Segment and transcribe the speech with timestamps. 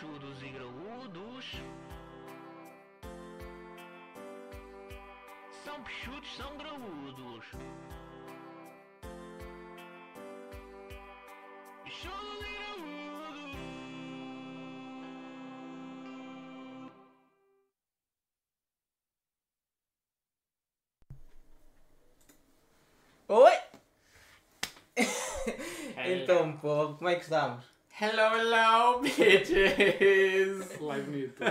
[0.00, 1.44] peixudos e graúdos.
[5.62, 7.44] São peixudos, são graúdos.
[11.84, 13.60] Peixudos e graúdos.
[23.28, 23.52] Oi!
[26.22, 27.69] então, pô, como é que estamos?
[28.02, 30.80] Hello, hello, bitches!
[30.80, 31.50] Live no YouTube.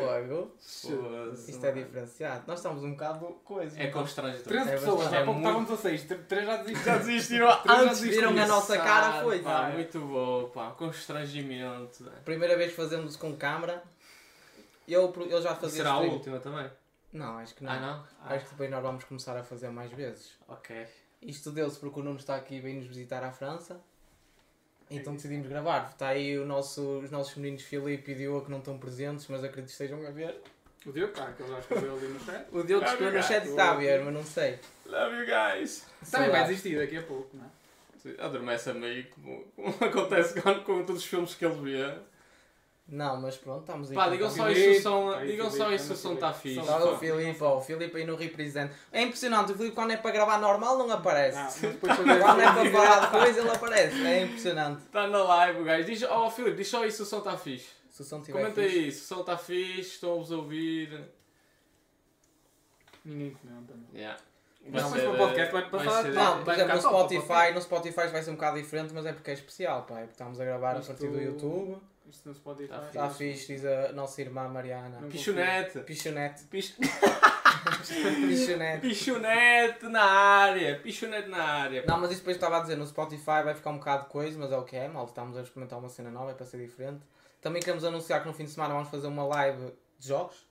[0.00, 2.44] Logo, isto é diferenciado.
[2.46, 3.78] Nós estamos um bocado coisa.
[3.78, 4.46] É constrangedor.
[4.46, 5.16] 13 É pessoas, bastante.
[5.20, 6.86] há pouco É estavam 16, 3 já desistiram.
[6.86, 9.40] Já desistiram Três já Antes viram a nossa cara, foi.
[9.40, 9.72] Pá, é.
[9.74, 10.70] muito bom, pá.
[10.70, 12.10] Constrangimento.
[12.24, 13.82] Primeira vez que fazemos com câmara.
[14.88, 16.70] Eu, eu já fazia Será a última também?
[17.12, 17.70] Não, acho que não.
[17.70, 18.30] Ah, não?
[18.34, 20.38] Acho que depois nós vamos começar a fazer mais vezes.
[20.48, 20.86] Ok.
[21.20, 23.78] Isto deu-se porque o Nuno está aqui e veio nos visitar à França.
[24.96, 25.90] Então decidimos gravar.
[25.92, 29.42] Está aí o nosso, os nossos meninos Filipe e Diogo que não estão presentes, mas
[29.42, 30.36] acredito que estejam a ver.
[30.86, 32.46] O Diogo está, que ele já escreveu ali no chat.
[32.52, 34.58] O Diogo escreveu no chat e está a ver, mas não sei.
[34.86, 35.86] Love you guys.
[36.10, 37.64] Também vai desistir daqui a pouco, não é?
[38.22, 41.94] Adormece a meio, como, como acontece com, com todos os filmes que ele vê.
[42.86, 43.96] Não, mas pronto, estamos aí.
[43.96, 46.62] Pá, digam só isso, o som, aí, digam só isso, o som está fixe.
[46.64, 48.74] Só- o Filipe, ó, o Filipe aí no represente.
[48.92, 51.36] É impressionante, o Filipe quando é para gravar normal não aparece.
[51.38, 54.06] Não, mas depois fazer Quando é para falar de coisa ele aparece.
[54.06, 54.82] É impressionante.
[54.84, 55.86] Está na live, guys.
[55.86, 57.68] Diz, oh, Filipe, diz só isso, o som está fixe.
[57.90, 58.78] Se o som tiver Comenta fixe.
[58.78, 61.04] aí, se o som está fixe, estão-vos a ouvir.
[63.04, 63.72] Ninguém comenta.
[63.74, 63.98] não.
[63.98, 64.18] Yeah.
[64.70, 66.04] Mas depois para o podcast vai passar.
[66.04, 69.30] Não, por exemplo, no Spotify, no Spotify vai ser um bocado diferente, mas é porque
[69.30, 69.96] é especial, pá.
[69.96, 71.78] É porque estamos a gravar Isto- a partir do YouTube.
[72.06, 72.68] Isto no Spotify.
[72.68, 75.00] Tá Está fixe, diz a nossa irmã Mariana.
[75.00, 75.80] Não Pichonete.
[75.80, 76.44] Pichonete.
[76.44, 76.76] Pich...
[78.26, 78.80] Pichonete.
[78.80, 80.78] Pichonete na área.
[80.80, 81.84] Pichonete na área.
[81.86, 84.38] Não, mas isso depois estava a dizer, no Spotify vai ficar um bocado de coisa,
[84.38, 86.58] mas é o que é, mal estamos a experimentar uma cena nova, é para ser
[86.58, 87.00] diferente.
[87.40, 90.46] Também queremos anunciar que no fim de semana vamos fazer uma live de jogos,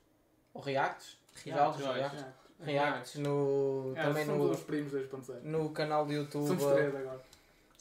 [0.52, 2.20] ou reacts, Reacts, jogos, reacts.
[2.20, 5.42] reacts, reacts no, É, também no, os primos 2.0.
[5.42, 7.20] no canal de YouTube, Somos três agora.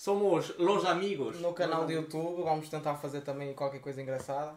[0.04, 1.40] Somos los amigos.
[1.40, 4.54] no canal de YouTube, vamos tentar fazer também qualquer coisa engraçada.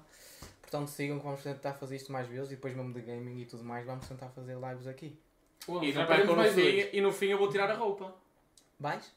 [0.60, 3.46] Portanto sigam que vamos tentar fazer isto mais vezes e depois mesmo de gaming e
[3.46, 5.16] tudo mais, vamos tentar fazer lives aqui.
[5.68, 8.12] E, no fim, e no fim eu vou tirar a roupa.
[8.80, 9.12] Vais?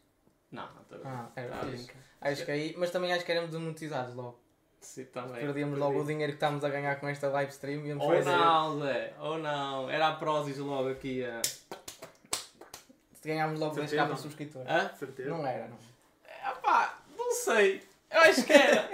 [0.52, 1.92] Não, não estou Ah, era Ah, fixe.
[2.22, 4.38] Acho que aí, mas também acho que éramos demonetizados logo.
[4.80, 5.42] Sim, também.
[5.42, 8.30] Perdíamos logo o dinheiro que estamos a ganhar com esta live stream e Ou fazer.
[8.30, 9.14] não, Zé.
[9.20, 9.90] Ou não.
[9.90, 11.26] Era a Prozis logo aqui.
[11.26, 11.42] a
[13.26, 14.08] Ganhámos logo 10 Certeza.
[14.08, 14.62] k por subscritor.
[14.68, 14.90] Hã?
[14.96, 15.30] Certeza.
[15.32, 15.89] Não era, não.
[16.44, 17.82] Ah, pá, não sei.
[18.12, 18.90] Eu acho que era.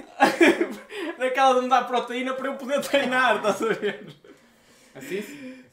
[1.17, 4.07] Naquela de me dar proteína para eu poder treinar, estás a ver?
[4.93, 5.63] Assim sim.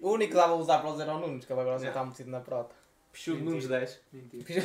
[0.00, 1.88] O único que dava a usar para os era o Nunes, que ele agora já
[1.88, 2.74] está metido na prota.
[3.12, 3.50] Pichudo Mentira.
[3.50, 4.00] Nunes 10.
[4.12, 4.62] Mentira.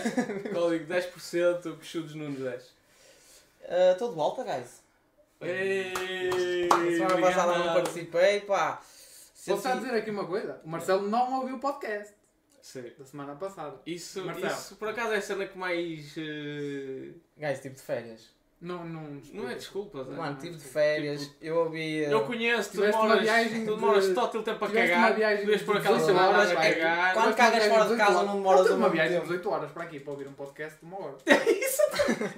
[0.54, 2.74] Código 10%, Pichudos Nunes 10.
[3.92, 4.84] Estou de volta, guys.
[5.42, 8.82] Ei, A semana passada não participei, pá.
[9.34, 10.62] Se Posso só assim- dizer aqui uma coisa?
[10.64, 12.14] O Marcelo não ouviu o podcast
[12.66, 12.92] Sim.
[12.98, 13.80] da semana passada.
[13.86, 14.48] Isso, Marcelo.
[14.54, 16.16] isso por acaso é a cena que mais.
[16.18, 18.34] eh, Guys, tipo de férias.
[18.60, 19.22] Não, não.
[19.34, 20.12] Não é desculpa, Zé.
[20.14, 22.06] Mano, tive de férias, Tipo, eu ouvi.
[22.06, 24.98] uh, Eu conheço, tu uma demoras, viagem tu demoras de- todo o tempo a cagar,
[24.98, 27.14] uma viagem de por acaso 18 nada horas, a é cagar.
[27.14, 29.28] Quando Tiveste cagas uma fora de casa não 18 demoras uma viagem de tempo.
[29.28, 31.18] 18 horas para aqui para ouvir um podcast de uma hora.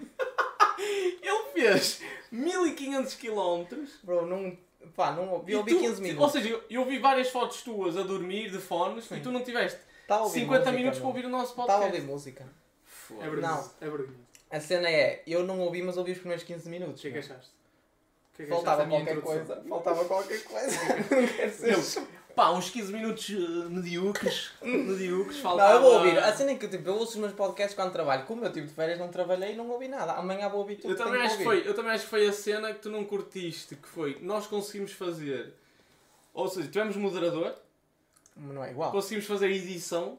[0.79, 2.01] Ele fez
[2.31, 3.65] 1500 km.
[4.03, 4.57] Bro, não.
[4.95, 5.51] Pá, não ouvi.
[5.53, 6.31] Eu ouvi tu- 15 Ou minutos.
[6.31, 9.17] seja, eu- eu vi várias fotos tuas a dormir de fones Sim.
[9.17, 11.75] e tu não tiveste A ouvir 50 música, minutos para ouvir o nosso Estava a
[11.75, 11.95] podcast.
[11.95, 12.43] ouvir música.
[12.43, 12.47] É
[12.85, 13.29] Foda-se.
[13.29, 13.71] vergonhoso.
[13.81, 14.27] É vergonhoso.
[14.49, 16.99] A cena é, eu não ouvi, mas ouvi os primeiros 15 minutos.
[16.99, 17.51] O que é que achaste?
[18.33, 19.63] O que é que Faltava achaste minha qualquer coisa.
[19.67, 20.77] Faltava qualquer coisa.
[21.15, 21.51] Não quero
[21.83, 22.07] ser.
[22.35, 24.51] Pá, uns 15 minutos eh, medíocres.
[24.61, 25.73] medíocres, Não, faltava...
[25.73, 26.19] eu vou ouvir.
[26.19, 28.25] A cena é que tipo, eu ouço os meus podcasts quando trabalho.
[28.27, 30.13] Como eu tive de férias, não trabalhei e não ouvi nada.
[30.13, 30.91] Amanhã vou ouvir tudo.
[30.91, 32.89] Eu que também, acho que foi, eu também acho que foi a cena que tu
[32.91, 35.51] não curtiste, que foi, nós conseguimos fazer,
[36.31, 37.55] ou seja, tivemos moderador,
[38.37, 38.91] Não é igual.
[38.91, 40.17] conseguimos fazer edição,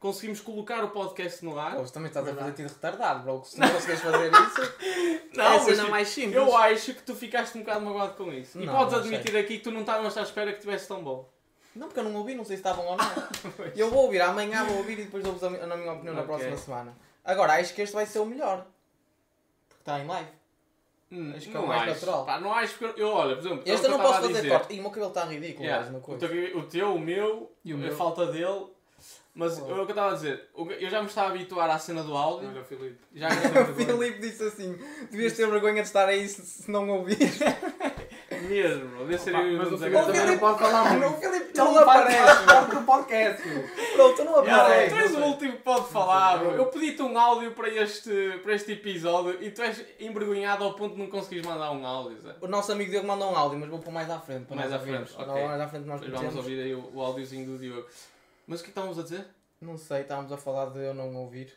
[0.00, 1.76] conseguimos colocar o podcast no ar.
[1.76, 3.42] Pô, também estás a fazer tido retardado, bro.
[3.44, 4.74] Se não consegues fazer isso,
[5.34, 6.34] Não, é a mas, cena tipo, mais simples.
[6.36, 8.60] eu acho que tu ficaste um bocado magoado com isso.
[8.60, 11.02] E Não, podes não admitir aqui que tu não estavas à espera que tivesse tão
[11.02, 11.28] bom.
[11.74, 13.04] Não, porque eu não ouvi, não sei se estavam ou não.
[13.74, 16.24] eu vou ouvir, amanhã vou ouvir e depois dou-vos a, a minha opinião na Ok.
[16.34, 16.96] próxima semana.
[17.24, 18.64] Agora, acho que este vai ser o melhor.
[19.68, 20.28] Porque está em live.
[21.14, 21.90] Hum, Acho que é o não mais acho.
[21.92, 22.24] natural.
[22.26, 22.84] Pá, não acho que...
[23.00, 23.62] Eu, olha, por exemplo...
[23.66, 24.48] é Este eu não posso fazer dizer.
[24.50, 24.74] corte.
[24.74, 26.28] E o meu cabelo está ridículo, Yeah, guys, uma o, coisa.
[26.28, 27.96] teu, o teu, o meu, E o a meu?
[27.96, 28.66] falta dele...
[29.36, 29.66] Mas Pô.
[29.68, 32.04] eu- o que eu estava a dizer, eu já me estava a habituar à cena
[32.04, 32.48] do áudio.
[32.50, 32.98] Olha o Filipe.
[33.14, 33.28] Já
[33.68, 34.78] O Filipe disse assim:
[35.10, 37.18] devias ter vergonha de estar aí se, se não ouvir.
[38.48, 41.16] Mesmo, Opa, eu o mas o Filipe também não pode falar Não, muito.
[41.16, 42.44] o Filipe Ele não não aparece.
[42.44, 43.42] parte do podcast.
[43.94, 44.94] Pronto, não aparece.
[44.94, 46.44] tu és o último que pode falar.
[46.44, 50.94] Eu pedi-te um áudio para este, para este episódio e tu és envergonhado ao ponto
[50.94, 52.34] de não conseguires mandar um áudio, Zé.
[52.40, 54.46] O nosso amigo Diogo mandou um áudio, mas vou pôr mais à frente.
[54.46, 55.14] Para Mais à frente, ouvirmos.
[55.18, 55.26] ok.
[55.42, 57.86] Não, mais à frente nós vamos ouvir aí o, o áudiozinho do Diogo.
[58.46, 59.26] Mas o que estávamos a dizer?
[59.60, 61.52] Não sei, estávamos a falar de eu não ouvir.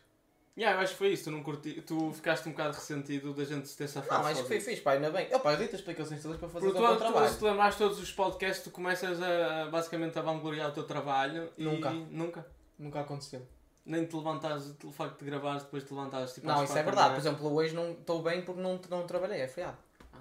[0.57, 3.43] Yeah, eu acho que foi isso, tu, não curti, tu ficaste um bocado ressentido da
[3.45, 5.27] gente se ter safado Não, acho que foi fixe, pá, ainda bem.
[5.29, 7.29] Eu, pá, eu dei-te as explicações todas para fazer Porque o teu tu, tu, trabalho.
[7.31, 11.51] se te lembrares todos os podcasts, tu começas a, basicamente a vangloriar o teu trabalho
[11.55, 11.91] e Nunca.
[11.91, 12.47] nunca.
[12.79, 13.47] Nunca aconteceu.
[13.85, 17.09] Nem te levantares, o facto de gravares, depois te levantares tipo Não, isso é verdade.
[17.09, 19.77] da Por exemplo, hoje não estou bem porque não, não trabalhei, é feriado.
[20.11, 20.17] Ah.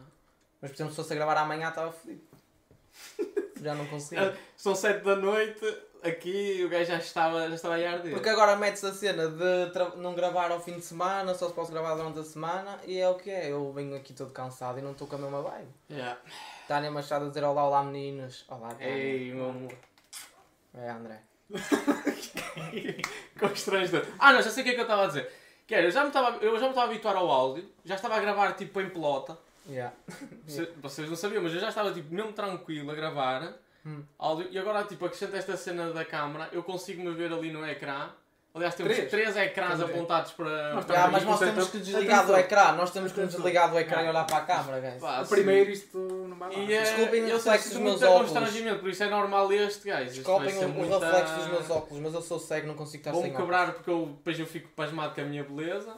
[0.60, 2.20] Mas, por exemplo, se fosse a gravar amanhã, estava fodido.
[3.62, 4.30] Já não conseguia.
[4.32, 5.64] Ah, São sete da noite,
[6.06, 8.12] aqui o gajo já estava, já estava a arder.
[8.12, 11.70] Porque agora metes a cena de não gravar ao fim de semana, só se posso
[11.72, 13.50] gravar durante a semana, e é o que é.
[13.50, 15.68] Eu venho aqui todo cansado e não estou com a mesma vibe.
[15.90, 16.18] Yeah.
[16.68, 18.44] Tânia Machado a dizer olá, olá meninos.
[18.48, 18.86] Olá, Tânia.
[18.88, 19.72] Ei, meu amor.
[20.74, 21.20] É, André.
[23.38, 24.04] Constrangedor.
[24.18, 25.30] Ah, não, já sei o que é que eu estava a dizer.
[25.66, 27.96] Que era, eu já me estava eu já me estava a habituar ao áudio, já
[27.96, 29.36] estava a gravar tipo em pelota.
[29.68, 29.92] Yeah.
[30.46, 33.52] Você- Vocês não sabiam, mas eu já estava tipo mesmo tranquilo a gravar
[33.86, 34.02] Hum.
[34.18, 37.64] áudio e agora tipo acrescenta esta cena da câmara, eu consigo me ver ali no
[37.64, 38.08] ecrã.
[38.52, 39.10] Aliás, temos Três.
[39.10, 40.72] três, ecrãs apontados para.
[40.72, 43.78] Nós para Ah, mas nós temos que desligar do ecrã, nós temos que desligar do
[43.78, 44.98] ecrã e olhar para a câmara, guys.
[44.98, 46.58] Pá, O primeiro isto não vai lá.
[46.58, 48.30] E, eh, Desculpem o eu reflexo sinto dos meus óculos.
[48.30, 52.02] constrangimento, por isso é normal este vai Desculpem o, o muita- reflexo dos meus óculos,
[52.02, 53.50] mas eu sou cego, não consigo estar Vou-me sem óculos.
[53.56, 55.94] quebrar porque eu, depois eu fico pasmado com a minha beleza.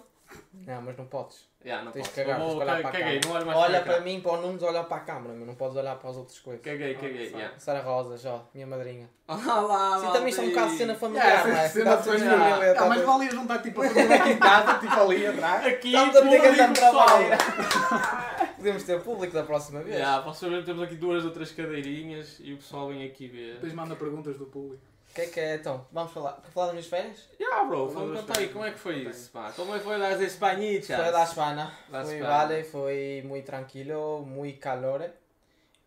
[0.67, 1.49] Não, mas não podes.
[1.65, 2.15] Yeah, não Tens posso.
[2.15, 3.27] que cagar, Vou- tens que olhar para a caguei, câmara.
[3.27, 4.01] não olho mais Olha para para cá.
[4.05, 6.39] mim, para o Nunes, olha para a câmara, mas não podes olhar para as outras
[6.39, 6.63] coisas.
[6.65, 7.59] Caguei, caguei, Ah, yeah.
[7.59, 9.09] Sara Rosas, ó, minha madrinha.
[9.27, 11.69] Olá lá, Sim, também isto é um bocado de cena familiar, Yeah, não é?
[11.69, 13.07] cena foi- família, Ah, tá mas bem.
[13.07, 15.67] valia juntar tipo a família aqui em casa, tipo ali atrás.
[15.67, 17.07] Aqui, Estamos a meter público, grande pessoal.
[17.07, 17.29] trabalho.
[18.59, 19.97] Podemos ter público da próxima vez.
[19.97, 23.55] Yeah, posso saber, temos aqui duas ou três cadeirinhas e o pessoal vem aqui ver.
[23.55, 24.83] Depois manda perguntas do público.
[25.11, 25.87] O que é que é então?
[25.91, 26.41] Vamos falar.
[26.43, 27.29] Quer falar das minhas férias?
[27.41, 29.53] Yeah, bro, Vamos contar aí como é que foi isso, pá.
[29.57, 30.97] Como é que foi las Espanhitas?
[30.97, 31.73] Foi da España.
[31.91, 32.29] La Foi España.
[32.29, 35.11] vale, foi muy tranquilo, muy calor,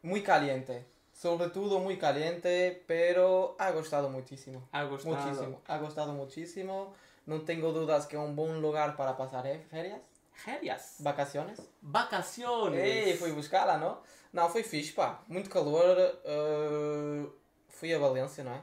[0.04, 0.86] muy caliente.
[1.14, 4.68] Sobre todo muy caliente, pero ha gostado muchísimo.
[4.72, 5.16] Ah, gostado.
[5.16, 5.62] Muchísimo.
[5.68, 6.94] Ha gostado muchísimo.
[7.28, 10.02] No tengo dudas que es un buen lugar para pasar eh, férias,
[10.34, 10.96] Férias.
[11.00, 11.62] vacaciones.
[11.82, 12.84] Vacaciones.
[12.84, 14.00] Ei, fui buscá-la, não?
[14.34, 15.22] Não, foi fixe, pá.
[15.28, 15.96] Muito calor.
[16.26, 17.32] uh,
[17.70, 18.62] fui a Valência, não é?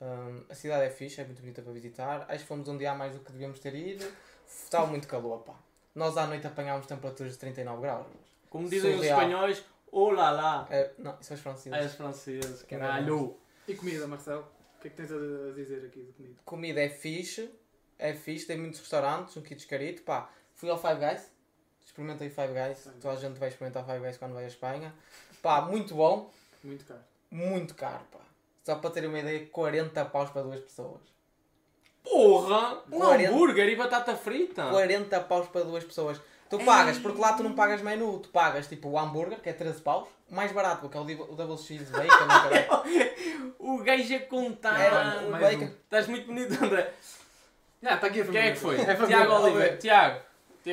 [0.00, 2.26] Um, a cidade é fixe, é muito bonita para visitar.
[2.28, 4.04] Acho que fomos um dia a mais do que devíamos ter ido.
[4.46, 5.54] Estava muito calor, pá.
[5.94, 8.06] Nós à noite apanhámos temperaturas de 39 graus.
[8.48, 9.18] Como dizem os Surreal.
[9.20, 10.66] espanhóis, olá lá.
[10.70, 11.72] É, não, isso é os franceses.
[11.72, 13.36] É os franceses, Que caralho.
[13.66, 14.46] E comida, Marcelo?
[14.78, 16.34] O que é que tens a a dizer aqui de comida?
[16.44, 17.50] Comida é fixe.
[17.98, 20.30] É fixe, tem muitos restaurantes, um kit carito, pá.
[20.54, 21.30] Fui ao Five Guys.
[21.84, 22.78] Experimentei Five Guys.
[22.78, 22.92] Sim.
[23.00, 24.94] Toda a gente vai experimentar Five Guys quando vai à Espanha.
[25.42, 26.30] Pá, muito bom.
[26.62, 27.00] Muito caro.
[27.30, 28.20] Muito caro, pá.
[28.68, 31.00] Só para terem uma ideia, 40 paus para duas pessoas.
[32.04, 32.82] Porra!
[32.92, 33.30] Um 40.
[33.30, 34.68] hambúrguer e batata frita.
[34.68, 36.20] 40 paus para duas pessoas.
[36.50, 39.54] Tu pagas, porque lá tu não pagas menu, tu pagas tipo o hambúrguer, que é
[39.54, 42.84] 13 paus, mais barato, porque é o o double cheese bacon.
[43.58, 44.78] O gajo a contar.
[44.78, 45.64] Era o mais bacon.
[45.64, 45.68] um.
[45.68, 46.92] Estás muito bonito, André.
[47.82, 48.78] Já, está aqui a Quem é que foi?
[48.82, 48.94] É.
[48.94, 49.76] Tiago Oliveira.
[49.78, 50.20] Tiago.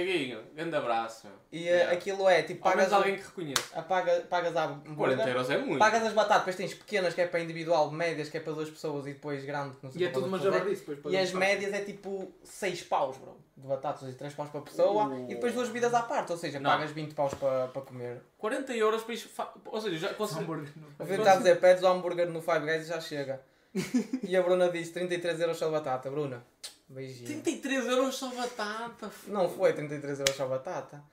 [0.04, 0.40] Tiaguinho.
[0.54, 1.28] Grande abraço.
[1.28, 1.36] meu.
[1.52, 1.92] E Yeah.
[1.94, 3.62] aquilo é, tipo, Ao pagas, alguém que reconheça.
[3.80, 5.80] a, paga, pagas a 40 hambúrguer, euros é muito.
[5.80, 8.70] pagas as batatas, depois tens pequenas que é para individual, médias que é para duas
[8.70, 11.00] pessoas e depois grande que não sei E é tudo uma jabardice depois.
[11.00, 13.38] para E as médias é tipo 6 paus, bro.
[13.56, 15.26] De batatas e 3 paus para pessoa Uh.
[15.32, 16.70] e depois duas bebidas à parte, ou seja, Não.
[16.70, 18.22] pagas 20 paus para, para comer.
[18.38, 19.30] 40 euros para isto.
[19.30, 20.42] fa- Ou seja, já consegui.
[20.42, 20.70] Hambúrguer.
[21.00, 23.42] Está a dizer, pedes o hambúrguer no Five Guys e já chega.
[24.24, 26.10] e a Bruna disse 33 euros só de batata.
[26.10, 26.46] Bruna,
[26.88, 27.28] beijinho.
[27.28, 29.12] 33 euros só batata.
[29.28, 31.04] Não foi 33 euros só batata.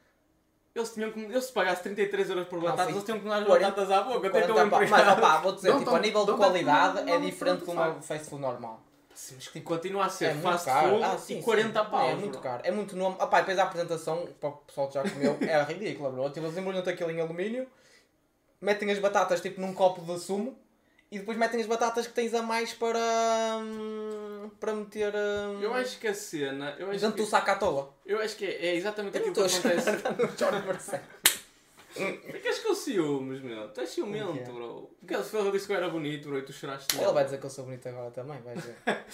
[0.74, 1.20] Eles tinham que.
[1.20, 3.70] Eles se pagassem 33 euros por Não, batatas, foi eles tinham que dar as 40
[3.70, 4.18] batatas à boca.
[4.28, 4.82] Até 40 que eu pau.
[4.82, 5.06] empregado.
[5.06, 8.00] Mas opá, vou dizer, tipo, a nível de qualidade don't- é don't- diferente de uma
[8.00, 8.82] fast food normal.
[9.14, 10.88] Sim, mas que continua a ser É muito fast caro.
[10.92, 11.90] food Ah, sim, e 40 sim.
[11.90, 12.10] paus.
[12.10, 12.40] É muito bro.
[12.40, 12.62] caro.
[12.64, 13.16] É muito nome.
[13.20, 16.30] Opá, e depois a apresentação, para o pessoal que já comeu, é ridícula, bro.
[16.30, 17.68] Tipo, eles embrulham-te aquilo em alumínio,
[18.58, 20.58] metem as batatas tipo num copo de sumo
[21.12, 22.99] e depois metem as batatas que tens a mais para.
[23.61, 25.12] hum, para meter.
[25.14, 26.75] hum, Eu acho que a cena.
[26.78, 27.95] Eu acho dentro que, do saco à toa.
[28.07, 31.02] eu acho que é, é exatamente Eu aquilo que acontece.
[32.33, 33.69] Ficas com ciúmes, meu.
[33.69, 34.50] Tu és ciumento, quê?
[34.50, 34.90] bro.
[34.99, 37.14] Porque ele ele disse que eu era bonito, bro, e tu choraste Ele logo.
[37.14, 38.76] vai dizer que eu sou bonito agora também, vai ver.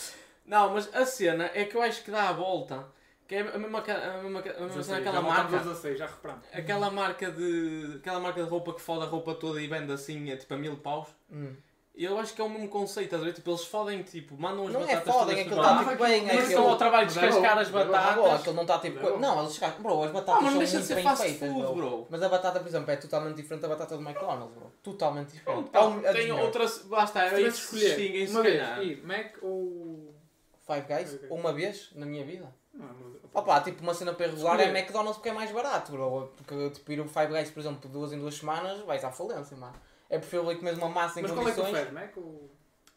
[0.46, 2.86] Não, mas a cena é que eu acho que dá a volta.
[3.26, 5.56] Que é a mesma, a mesma, a mesma 16, cena, já aquela marca.
[5.56, 6.44] aos 16, já reparamos.
[6.52, 7.96] Aquela marca de.
[7.96, 10.56] Aquela marca de roupa que foda a roupa toda e vende assim, é tipo a
[10.56, 11.08] mil paus.
[11.30, 11.54] Hum.
[11.98, 13.32] E eu acho que é o mesmo conceito, a ver?
[13.32, 16.22] Tipo, eles fodem, tipo, mandam as Não é batatas fodem, todas aquilo está tipo bem.
[16.26, 17.88] Mas é estão ao trabalho de Mas é descascar as mas é.
[17.88, 18.32] Ah, batatas.
[18.40, 19.00] aquilo não está tipo.
[19.02, 19.18] Mas é.
[19.18, 19.82] Não, eles chegaram.
[19.82, 21.60] Bro, as Ah, batatas mas não são deixa de muito ser bem fast feitas, food,
[21.64, 21.74] bro.
[21.74, 22.06] bro.
[22.08, 24.72] Mas a batata, por exemplo, é totalmente diferente da batata do McDonald's, bro.
[24.80, 25.70] Totalmente diferente.
[25.72, 26.76] É um- é tem outras.
[27.04, 28.82] Está, é se escolher distinguem, se uma vez, calhar.
[28.84, 30.14] ir Mac ou...
[30.64, 31.28] Five Guys, Ok.
[31.30, 32.46] uma vez na minha vida.
[32.74, 34.68] Não, mas- Opa, tipo uma cena para regular é.
[34.68, 36.30] McDonald's porque é mais barato, bro.
[36.36, 39.56] Porque tipo ir o Five Guys, por exemplo, duas em duas semanas, vais à falência,
[39.56, 39.74] mano.
[40.10, 41.92] É preferível ir comer uma massa em Mas qual é que condições.
[41.92, 42.50] Mac ou...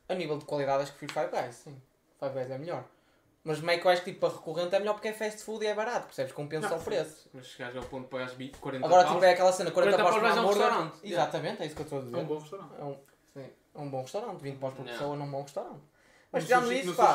[0.08, 1.82] A nível de qualidade acho que prefiro Five Guys, sim.
[2.20, 2.86] Five Guys é melhor.
[3.44, 5.68] Mas Mac eu acho que tipo para recorrente é melhor porque é fast food e
[5.68, 6.32] é barato, percebes?
[6.32, 7.30] Compensa Não, o preço.
[7.34, 9.14] Mas chegares ao ponto de pagar 20, 40 Agora paus.
[9.14, 11.00] tipo é aquela cena, 40 40 paus por um restaurante.
[11.04, 12.18] Exatamente, é isso que eu estou a dizer.
[12.18, 12.72] É um bom restaurante.
[12.78, 12.98] É um,
[13.34, 15.82] sim, é um bom restaurante, 20 paus por pessoa num bom restaurante.
[16.32, 17.14] Mas tirando sushi- isso, pá,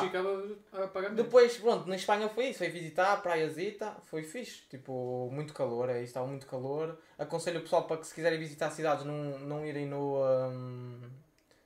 [1.15, 5.89] depois, pronto, na Espanha foi isso, foi visitar a praiazita, foi fixe, tipo, muito calor,
[5.89, 6.97] é isso, estava muito calor.
[7.17, 11.01] Aconselho o pessoal para que se quiserem visitar cidades não, não irem no, hum,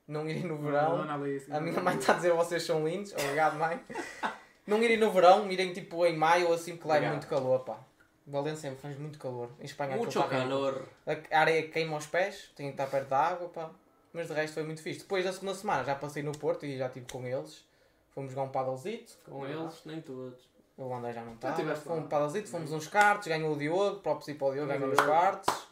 [0.07, 0.97] não irem no Não, verão.
[1.05, 3.79] não, não, assim, A minha mãe está a dizer vocês são lindos, obrigado mãe.
[4.67, 7.61] Não irem no verão, irem tipo em maio ou assim, porque lá é muito calor,
[7.61, 7.79] pá.
[8.27, 9.49] Valência faz muito calor.
[9.59, 10.39] Em Espanha Muito ridículo.
[10.39, 10.87] calor.
[11.31, 13.71] A areia queima os pés, tem que estar perto da água, pá.
[14.13, 14.99] Mas de resto foi muito fixe.
[14.99, 17.65] Depois da segunda semana já passei no Porto e já estive com eles.
[18.09, 19.17] Fomos jogar um paddlezito.
[19.25, 20.51] Com eles, nem todos.
[20.77, 21.55] O André já não estava.
[21.55, 22.05] tiveste Fomos lá.
[22.05, 24.97] um paddlezito, fomos uns cartos, ganhou o Diogo, próprio si para o Diogo, Ganhou os
[24.97, 25.67] cartos.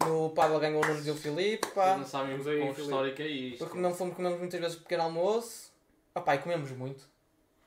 [0.00, 1.96] No paddle ganhou o Nunes e o Filipe, pá.
[1.96, 3.58] não sabem Vamos o aí, quão histórico é isto.
[3.58, 5.70] Porque não fomos comemos muitas vezes pequeno almoço.
[6.14, 7.04] Ah pá, e comemos muito.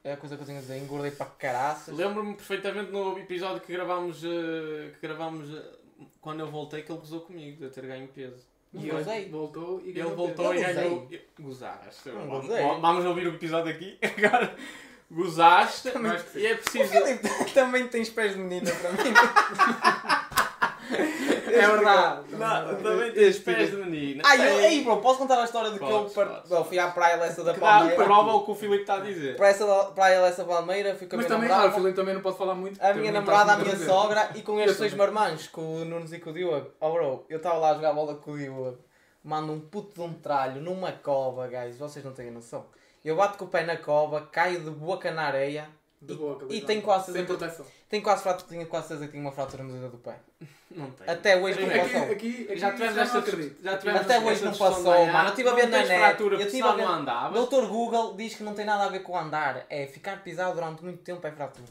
[0.04, 1.96] É a coisa que eu tenho a dizer, engordei para caraças.
[1.96, 5.78] Lembro-me perfeitamente no episódio que gravámos, eh, que gravámos eh,
[6.20, 8.44] quando eu voltei que ele gozou comigo de eu ter ganho peso.
[8.74, 9.30] E ele gozei.
[9.30, 11.08] voltou e Ele ganhou voltou Eu e ganhou.
[11.40, 12.10] Gozaste.
[12.10, 12.48] Não Vamos-.
[12.82, 13.98] Vamos ouvir o episódio aqui.
[14.02, 14.56] Agora,
[15.10, 15.92] gozaste.
[15.92, 15.98] Que
[16.32, 16.40] sim.
[16.40, 16.94] E é preciso.
[17.54, 19.14] Também tens pés de menina para mim.
[21.54, 22.22] É verdade.
[22.32, 24.24] Não, também tens pés de menina.
[24.26, 26.28] Ah, eu, ei, bro, posso contar a história de que eu Podes, par...
[26.28, 26.50] podes.
[26.50, 28.04] Bom, fui à praia Lessa da dá Palmeira.
[28.04, 29.36] prova o que o Filipe está a dizer.
[29.36, 31.80] Praia, da- praia Lessa Palmeira, fui com a Mas minha também, ah, o namorada.
[31.82, 32.80] Filipe também não pode falar muito.
[32.82, 35.12] A minha também namorada, a minha sogra e com Eu estes dois também.
[35.12, 36.72] marmãs, com o Nunes e com o Diogo.
[36.80, 38.78] Oh bro, eu estava lá a jogar bola com o Diogo.
[39.24, 41.78] Mando um puto de um tralho numa cova, guys.
[41.78, 42.66] Vocês não têm noção.
[43.06, 45.68] Eu bato com o pé na cova, caio de boca na areia.
[46.02, 47.64] De boa, E tem quase Sem proteção.
[47.88, 50.16] Tenho quase, fratura, tinha quase certeza que tinha uma fratura no dedo do pé.
[50.72, 51.08] Não tem.
[51.08, 52.12] Até hoje não Aqui- Aqui, passou.
[52.12, 53.62] aqui, aqui Já tivemos esta acredito.
[53.62, 55.20] já tivemos Até hoje não passou, ah, mano.
[55.26, 55.88] Eu estive a ver na net.
[56.00, 57.34] fratura, Eu tive a ver- não andavas.
[57.34, 59.66] Doutor Google diz que não tem nada a ver com andar.
[59.70, 61.68] É ficar pisado durante muito tempo é fratura.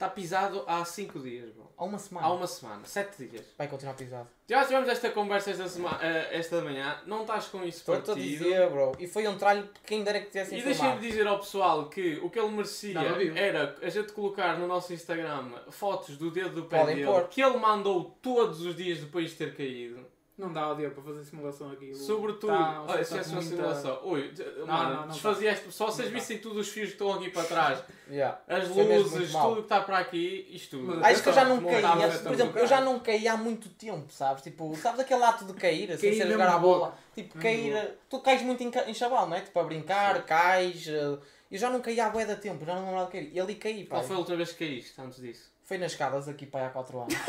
[0.00, 1.70] Está pisado há 5 dias, bro.
[1.76, 2.26] Há uma semana.
[2.26, 3.44] Há uma semana, 7 dias.
[3.58, 4.26] Vai continuar pisado.
[4.48, 8.14] Já tivemos esta conversa esta, semana, eh, esta manhã, não estás com isso Estou-te a
[8.14, 8.44] partido.
[8.44, 8.92] dizer, bro.
[8.98, 12.18] E foi um tralho que quem dera que tivesse E deixem-me dizer ao pessoal que
[12.22, 12.98] o que ele merecia
[13.36, 17.28] era a gente colocar no nosso Instagram fotos do dedo do pé Podem dele pôr.
[17.28, 20.06] que ele mandou todos os dias depois de ter caído.
[20.40, 21.94] Não dá o dia para fazer simulação aqui.
[21.94, 24.00] Sobretudo, tá- olha, se é com uma muita- simulação.
[24.04, 27.12] Ui, Não, mano, não, não este- só vocês Não vissem todos os fios que estão
[27.12, 28.40] aqui para trás, Yeah.
[28.48, 30.96] as é luzes, tudo que está para aqui, isto tudo.
[30.96, 32.06] Mas- Acho que eu já não caía.
[32.06, 34.42] esta Por exemplo, eu já não caía há muito tempo, sabes?
[34.42, 36.94] Tipo, sabes aquele ato de cair, sem Cair ser jogar a de bola?
[37.14, 37.98] Tipo, cair.
[38.08, 39.40] Tu cais muito em, chaval, não é?
[39.42, 40.88] Tipo, a brincar, cais.
[40.88, 41.18] eh,
[41.52, 43.30] Eu já não caía há bué da tempo, já não lembrava de cair.
[43.34, 43.96] E ali caí, pá.
[43.96, 45.50] Qual foi a última vez que caíste antes disso?
[45.64, 47.12] Foi nas escadas aqui, pai, há 4 anos.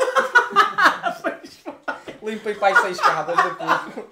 [2.22, 4.08] Limpei pai 6 escadas do clube.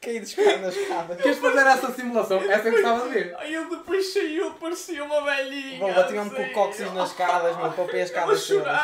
[0.00, 1.20] Caí de escada nas escadas.
[1.20, 2.38] Queres fazer essa simulação?
[2.50, 3.36] Essa eu gostava de ver.
[3.38, 5.78] Aí ele depois saiu, parecia uma velhinha.
[5.78, 8.80] Bom, bati-me com cóccix nas escadas, meu, papei as escadas todas.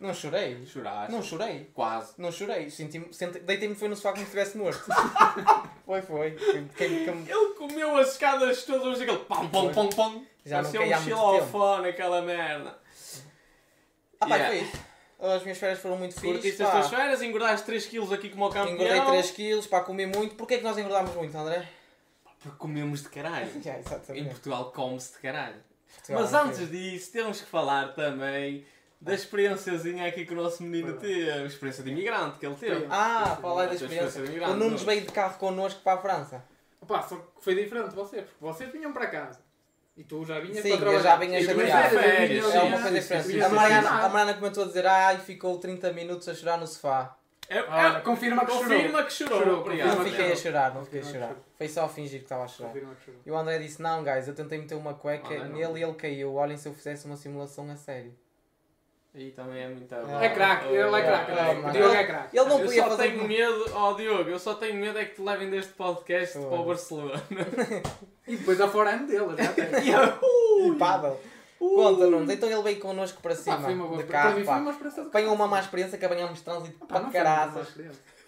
[0.00, 0.64] Não chorei.
[0.64, 1.12] Choraste?
[1.12, 1.70] Não chorei.
[1.74, 2.14] Quase.
[2.16, 2.70] Não chorei.
[2.70, 4.82] Senti senti- Deitei-me foi no sofá como se estivesse morto.
[5.84, 6.30] foi, foi.
[6.30, 10.22] Quem, quem, Ele comeu as escadas todas, aquele pam, pam, pam, pam.
[10.46, 12.78] Já não Parecia caí há um muito xilofone, aquela merda.
[14.18, 14.48] Ah pá, Yeah.
[14.48, 14.89] foi isso.
[15.20, 16.32] As minhas férias foram muito fixas.
[16.32, 18.74] Curtiste as tuas férias, engordaste 3kg aqui como o campeão.
[18.74, 20.34] Engordei 3kg, pá, comi muito.
[20.34, 21.68] Porquê que nós engordámos muito, André?
[22.42, 23.50] Porque comemos de caralho.
[24.14, 24.24] Em.
[24.24, 25.56] Portugal come-se de caralho.
[25.94, 28.64] Portugal, Mas não antes disso, temos que falar também
[28.98, 31.30] da experiênciazinha aqui que o nosso menino teve.
[31.30, 32.86] A experiência de imigrante que ele teve.
[32.88, 34.22] Ah, falar da experiência.
[34.22, 36.44] de O imigrante, Nunes veio de carro connosco para a França.
[36.80, 38.24] Opa, só que foi diferente de vocês.
[38.24, 39.49] Porque vocês vinham para casa.
[40.00, 41.02] E tu já vinhas Sim, para eu trabalhar.
[41.02, 43.42] já vinha Férias, férias, É uma coisa diferente.
[43.42, 47.18] A Mariana, a Mariana comentou a dizer, ai, ficou 30 minutos a chorar no sofá.
[47.50, 48.64] É, é, Olha, confirma que chorou.
[48.70, 49.38] confirma que chorou.
[49.40, 49.96] Chorou, Obrigado.
[49.98, 51.28] Não fiquei a chorar, não fiquei a chorar.
[51.28, 51.44] chorou.
[51.58, 52.68] Foi só a fingir que estava a chorar.
[52.70, 53.20] Confirma que chorou.
[53.26, 55.56] E o André disse, não guys, eu tentei meter uma cueca André não.
[55.56, 56.34] nele e ele caiu.
[56.34, 58.14] Olhem se eu fizesse uma simulação a sério.
[59.12, 61.32] Aí também é muito É É craque, ele é craque.
[61.32, 61.72] é, O mano.
[61.72, 62.36] Diogo é craque.
[62.38, 63.02] Ele não eu podia só fazer...
[63.10, 66.48] tenho medo, ó Diogo, eu só tenho medo é que te levem deste podcast Foi.
[66.48, 67.22] para o Barcelona.
[68.28, 69.64] E depois a forehand dele, já tem.
[70.72, 71.18] E paddle.
[71.58, 72.30] Conta, Nunes.
[72.30, 74.70] Então ele veio connosco para Pá, cima, foi uma boa de carro, mim foi uma
[74.70, 77.68] experiência de Apanhou uma má experiência que apanhámos trânsito Pá, para caraças.
[77.68, 77.74] Tu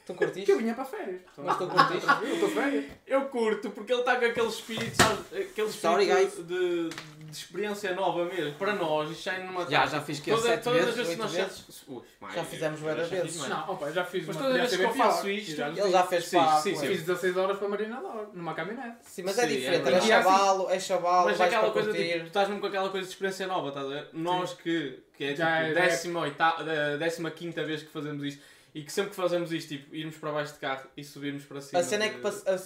[0.04, 0.54] Que eu curtiste?
[0.56, 1.20] vinha para férias.
[1.38, 2.06] Mas tu curtiste?
[2.22, 2.84] Eu estou de férias.
[3.06, 5.20] Eu curto, porque ele está com aquele espírito, sabes?
[5.32, 6.90] Aquele Sorry, espírito de,
[7.32, 8.52] de experiência nova mesmo.
[8.54, 10.96] Para nós, isto já é numa Já, já fiz que Toda- sete todas vezes, as
[11.06, 11.82] vezes que oito nós vezes.
[11.88, 13.36] Ui, mais, Já fizemos várias vezes.
[13.38, 13.50] mais.
[13.50, 15.90] Não, opa, já fiz Mas uma todas as vezes que eu faço isto, já Ele
[15.90, 16.86] já fez Sim, pá, sim, sim.
[16.86, 18.96] Fiz 16 horas para Marinador, numa caminhonete.
[19.02, 19.88] Sim, mas é Sim, diferente.
[19.88, 22.08] é É, chavalo, é chavalo, Mas vais aquela para coisa, curtir.
[22.12, 24.08] tipo, tu estás mesmo com aquela coisa de experiência nova, estás a ver?
[24.12, 27.82] Nós que, que é Já tipo, é- já é- décima, oitava, eh, décima quinta vez
[27.82, 28.42] que fazemos isto
[28.74, 31.60] e que sempre que fazemos isto, tipo, irmos para baixo de carro e subirmos para
[31.60, 31.80] cima.
[31.80, 32.18] A cena é que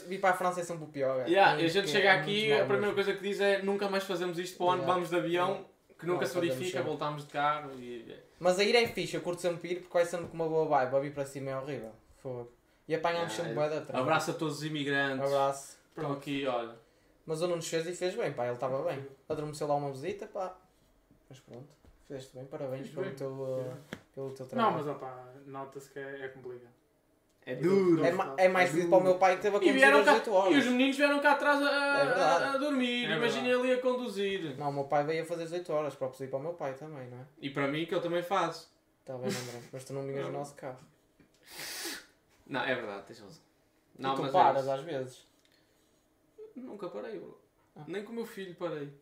[0.09, 1.21] vir para a França é sempre o pior.
[1.21, 1.29] é.
[1.29, 2.95] Yeah, e a gente é chega muito aqui, mau a primeira mesmo.
[2.95, 4.95] coisa que diz é nunca mais fazemos isto para o ano, Yeah.
[4.95, 5.67] vamos de avião,
[5.99, 8.15] que nunca Não, se verifica, voltamos de carro e...
[8.39, 10.67] Mas a ir é fixe, eu curto sempre ir porque vai sempre com uma boa
[10.67, 10.95] vibe.
[10.95, 11.93] A vir para cima é horrível.
[12.19, 12.53] Fogo.
[12.87, 14.03] E apanhamos Yeah, sempre bué da trama.
[14.03, 15.27] Abraço a todos os imigrantes.
[15.27, 15.79] Abraço.
[15.97, 16.77] Estão aqui, olha.
[17.25, 19.05] Mas o Nunes fez e fez bem, pá, ele estava bem.
[19.29, 20.57] Adormeceu lá uma visita, pá.
[21.29, 21.67] Mas pronto,
[22.07, 23.15] fizeste bem, parabéns pelo bem.
[23.15, 23.77] teu, uh,
[24.15, 24.77] pelo teu Não, trabalho.
[24.77, 26.75] mas opa, nota-se que é, é complicado.
[27.49, 28.05] É duro.
[28.05, 29.99] É, ma- é mais difícil para o meu pai que teve a E, conduzir vieram
[30.01, 30.67] às cá, 18 e os horas.
[30.67, 33.05] meninos vieram cá atrás a, a- É a, dormir.
[33.09, 34.57] É Imaginem ali a conduzir.
[34.59, 36.75] Não, o meu pai veio a fazer 18 horas, próprio ir para o meu pai
[36.75, 37.25] também, não é?
[37.41, 38.69] E para mim, que eu também faço.
[39.01, 40.81] Está bem, André, mas tu não vinhas no nosso carro.
[42.49, 43.43] Não, é verdade, tens razão.
[43.97, 45.27] e tu mas é paras às vezes.
[46.57, 47.39] Nunca parei, bro.
[47.77, 47.85] Ah.
[47.87, 48.93] Nem com o meu filho parei.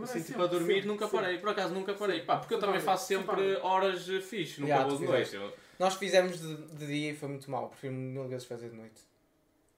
[0.00, 1.20] Mas Assim, é tipo, a dormir sempre, nunca sempre.
[1.24, 1.38] parei.
[1.38, 2.20] Por acaso nunca parei.
[2.20, 2.26] Sim.
[2.26, 4.60] Pá, porque eu Sempre também faço sempre horas fixe.
[4.60, 5.34] Nunca vou de noite.
[5.36, 8.76] eu- Nós fizemos de, de dia e foi muito mal, prefiro mil vezes fazer de
[8.76, 9.00] noite.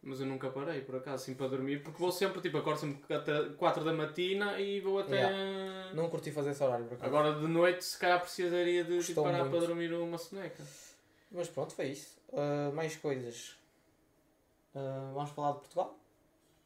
[0.02, 1.82] Mas eu nunca parei, por acaso, assim, para dormir.
[1.82, 5.32] Porque vou sempre, tipo, acordo sempre até 4 da matina e vou até...
[5.94, 7.06] Não curti fazer esse horário por acaso.
[7.06, 9.50] Agora de noite, se calhar precisaria de tipo, parar muito.
[9.56, 10.62] para dormir uma soneca.
[11.32, 12.16] Mas pronto, foi isso.
[12.28, 13.56] Uh, mais coisas.
[14.75, 15.99] Uh, vamos falar de Portugal?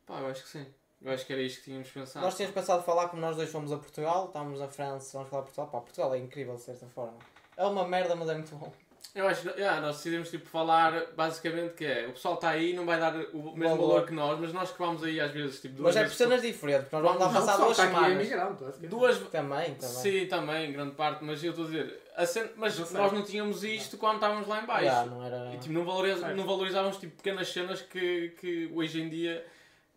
[0.07, 0.67] Pá, eu acho que sim.
[1.03, 2.25] Eu acho que era isto que tínhamos pensado.
[2.25, 5.43] Nós tínhamos pensado falar como nós dois fomos a Portugal, estávamos na França, vamos falar
[5.43, 5.69] de Portugal.
[5.71, 7.17] Pá, Portugal é incrível de certa forma.
[7.57, 8.71] É uma merda, mas é muito bom.
[9.13, 12.75] Eu acho que yeah, nós decidimos tipo, falar basicamente que é o pessoal está aí,
[12.75, 13.89] não vai dar o mesmo Valor.
[13.89, 16.15] valor que nós, mas nós que vamos aí às vezes tipo duas Mas é por
[16.15, 18.27] cenas diferentes, porque nós vamos lá Não, passar o pessoal duas está aqui semanas.
[18.27, 18.91] imigrante, basicamente.
[18.91, 19.79] duas Também, também.
[19.97, 23.23] Sim, também, grande parte, mas eu estou a dizer, a cena- mas Não nós não
[23.25, 24.85] tínhamos isto quando estávamos lá em baixo.
[24.85, 25.55] Já, não era...
[25.55, 26.37] E tipo, não, valoriza, Certo.
[26.37, 29.45] não valorizávamos tipo, pequenas cenas que, que hoje em dia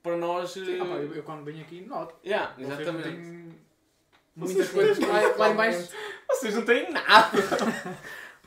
[0.03, 0.51] para nós.
[0.51, 2.13] Sim, eh, opa, eu, eu quando venho aqui noto.
[2.25, 3.03] yeah, exatamente.
[3.09, 3.53] têm
[4.35, 5.21] Muitas coisas lá.
[6.29, 7.31] Vocês não têm nada!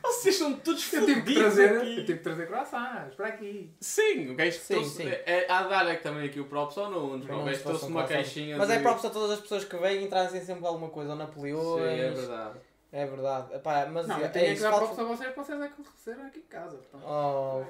[0.02, 1.98] Vocês são todos Eu tive que trazer, aqui.
[1.98, 3.74] eu tive que trazer croissants para aqui.
[3.80, 4.90] Sim, o gajo Sim, trouxe.
[5.02, 5.08] sim.
[5.08, 7.26] É, é, há de dar é que também aqui o props ao Nunes.
[7.26, 8.56] Não O gajo trouxe uma caixinha.
[8.56, 8.74] Mas de...
[8.74, 11.82] é próprio a todas as pessoas que vêm e trazem sempre alguma coisa, ou Napoleões.
[11.96, 12.58] Sim, é verdade.
[12.92, 13.54] É verdade.
[13.54, 14.62] Epá, mas Não, é, eu tenho é que isso.
[14.62, 16.76] dar falta- props a vocês que vocês é que receberam aqui em casa.
[16.76, 17.64] Portanto, Oh,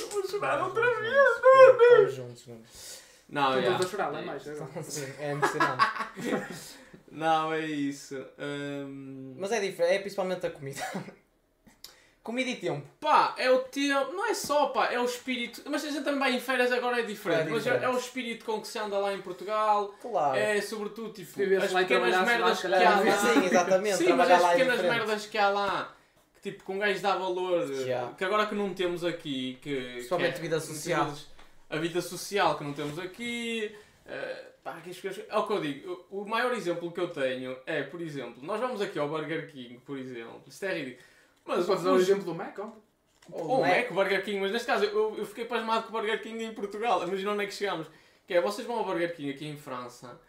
[0.00, 1.14] Eu vou chorar outra vez.
[1.82, 2.60] Estamos juntos, não.
[3.30, 3.84] Não, estão yeah.
[3.84, 4.40] a chorar lá É agora.
[4.82, 5.84] Sim, é emocionante.
[7.10, 8.16] Não, é isso.
[8.38, 10.82] Hum, Mas é diferente, é principalmente a comida.
[12.22, 12.86] comida e tempo.
[13.00, 15.62] Pá, é o tempo, não é só, pá, é o espírito.
[15.68, 17.48] Mas a gente também vai em férias agora é diferente.
[17.48, 17.84] É Mas é, diferente.
[17.84, 19.94] é o espírito com que se anda lá em Portugal.
[20.00, 20.36] Claro.
[20.36, 23.16] É sobretudo tipo as pequenas lá, merdas que há não lá.
[23.16, 23.96] Sim, exatamente.
[23.96, 24.98] Sim, mas as é pequenas diferente.
[24.98, 25.96] merdas que há lá.
[26.34, 27.66] Que tipo, com um gajo dá valor.
[27.74, 28.12] Já.
[28.16, 29.58] Que agora que não temos aqui.
[29.60, 31.12] Que, Principalmente que é- vida social.
[31.70, 33.74] A vida social que não temos aqui.
[34.06, 36.06] eh, pá, que as coisas- é o que eu digo.
[36.10, 39.78] O maior exemplo que eu tenho é, por exemplo, nós vamos aqui ao Burger King,
[39.86, 40.42] por exemplo.
[40.48, 41.04] Isto é ridículo.
[41.44, 42.58] Mas Podes dar o exemplo do Mac?
[42.58, 42.76] Ou
[43.30, 43.76] ou o Mac.
[43.76, 46.42] Mac, o Burger King, mas neste caso eu, eu fiquei pasmado com o Burger King
[46.44, 47.02] em Portugal.
[47.06, 47.86] Imagina onde é que chegamos.
[48.26, 50.20] Que é, vocês vão ao Burger King aqui em França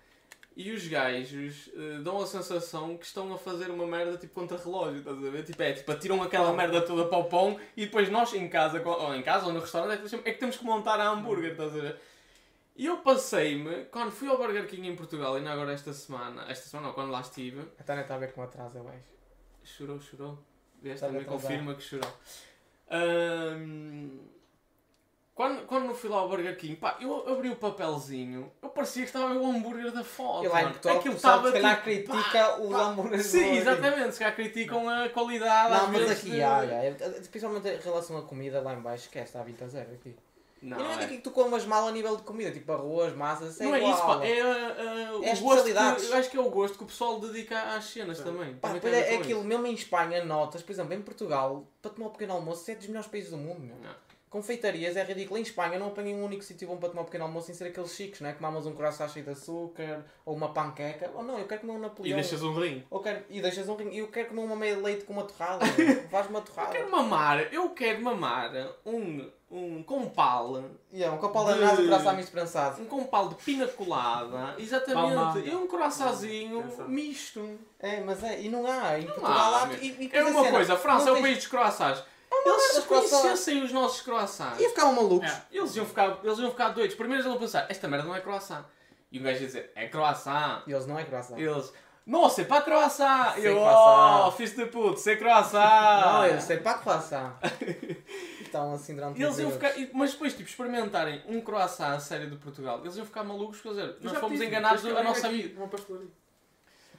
[0.56, 4.58] e os gajos eh, dão a sensação que estão a fazer uma merda tipo contra
[4.58, 5.44] relógio, estás a ver?
[5.44, 8.82] Tipo, é, tipo, atiram aquela merda toda para o pão e depois nós em casa,
[8.86, 11.10] ou em casa ou no restaurante, é que temos- é que temos que montar a
[11.10, 12.00] hambúrguer, estás a ver?
[12.76, 16.68] E eu passei-me, quando fui ao Burger King em Portugal, ainda agora esta semana, esta
[16.70, 19.06] semana ou quando lá estive, A Tânia está a ver com atraso abaixo.
[19.64, 20.38] Chorou, chorou.
[20.84, 22.12] Este Está também confirma que chorou.
[22.90, 24.10] Ahm,
[25.42, 29.02] quando, quando eu fui lá ao Burger King, pá, eu abri o papelzinho, eu parecia
[29.02, 30.46] que estava o hambúrguer da foto.
[30.46, 30.66] E lá em.
[30.70, 33.70] Portugal, o Aquilo pessoal se estava calhar tipo, critica pá, hambúrgueres do Sim, Burger King.
[33.70, 35.74] exatamente, se calhar criticam a qualidade.
[35.74, 36.66] Não, mas aqui de- há, há.
[36.66, 36.92] É-
[37.32, 39.94] Principalmente em relação à comida lá em baixo, que é está a 20 a 0
[39.94, 40.16] aqui.
[40.62, 42.72] Não, e não é é, daqui que tu comas mal a nível de comida, tipo
[42.72, 43.94] arroz, massas, é não é igual.
[43.94, 46.78] isso, pá, é, uh, uh, É o gosto que, eu acho que é o gosto
[46.78, 48.54] que o pessoal dedica às cenas também.
[48.54, 52.10] Pá, Também é, é aquilo, mesmo em Espanha, notas, por exemplo, em Portugal, para tomar
[52.10, 53.76] um pequeno almoço, é dos melhores países do mundo, meu.
[53.78, 54.11] Não.
[54.32, 55.38] Confeitarias é ridículo.
[55.38, 57.54] Em Espanha eu não apanhei um único sítio bom para tomar um pequeno almoço sem
[57.56, 58.34] ser aqueles chiques, não é?
[58.34, 61.12] Comamos um croissant cheio de açúcar, ou uma panqueca.
[61.14, 62.16] Ou não, eu quero comer um E Napoleão.
[62.16, 62.82] deixas um rim.
[62.90, 63.90] Ou quero, e deixas um rim.
[63.90, 65.66] E eu quero comer uma meia de leite com uma torrada.
[66.10, 66.72] Faz uma Eu torrada.
[66.72, 68.52] quero mamar, eu quero mamar
[68.86, 70.64] um, um compal
[70.94, 72.82] E é um copal De- danado de croissant misto prensado.
[72.82, 75.40] Um compal de pina colada, exatamente, Palmada.
[75.42, 76.88] e um Pensando.
[76.90, 77.60] misto.
[77.80, 78.98] É, mas é, e não há.
[78.98, 79.74] Em Não Portugal há, há.
[79.74, 82.04] E, e É uma cena, coisa, a França é o país dos croissants.
[82.34, 85.30] Eles se conhecessem os nossos croissants, Ia ficar malucos.
[85.30, 85.42] É.
[85.52, 86.96] eles iam ficar, eles iam ficar doidos.
[86.96, 88.64] Primeiro eles iam pensar, esta merda não é croissant.
[89.12, 90.64] E um gajo ia dizer, é croissant.
[90.66, 91.38] E eles não é croissant.
[91.38, 91.72] E eles,
[92.06, 93.34] não, c'est pas croissant.
[93.38, 94.28] E C'est eu, croissant.
[94.28, 96.02] oh, filho de puto, c'est croissant.
[96.06, 97.34] Não, eu sei para croissant.
[98.42, 101.96] Estão assim durante E eles iam 30 ficar, e- mas depois, tipo, experimentarem um croissant
[101.96, 104.92] a sério de Portugal, eles iam ficar malucos, quer dizer, nós fomos disse, enganados tens
[104.92, 105.60] que a abrir nossa aqui vida.
[105.60, 106.08] Uma pastelaria.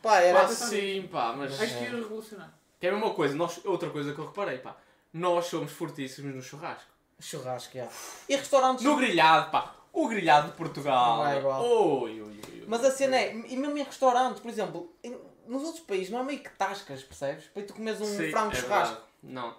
[0.03, 0.81] Pá, era Pá, assim.
[1.03, 1.61] sim, pá, mas...
[1.61, 2.53] Acho que ia revolucionar.
[2.81, 4.77] Que é a mesma coisa, nós, outra coisa que eu reparei, pá,
[5.13, 6.91] nós somos fortíssimos no churrasco.
[7.21, 7.89] Churrasco, já.
[8.29, 8.85] E restaurantes.
[8.85, 11.19] No grelhado, pá, o grelhado de Portugal.
[11.19, 11.63] Não é igual.
[11.63, 12.65] Oi, oi, oi.
[12.67, 16.21] Mas a cena é, e mesmo em restaurantes, por exemplo, em- nos outros países não
[16.21, 17.45] há meio que tascas, percebes?
[17.47, 18.95] Para tu comes um Sim, frango é churrasco.
[18.95, 19.01] verdade.
[19.23, 19.55] Não.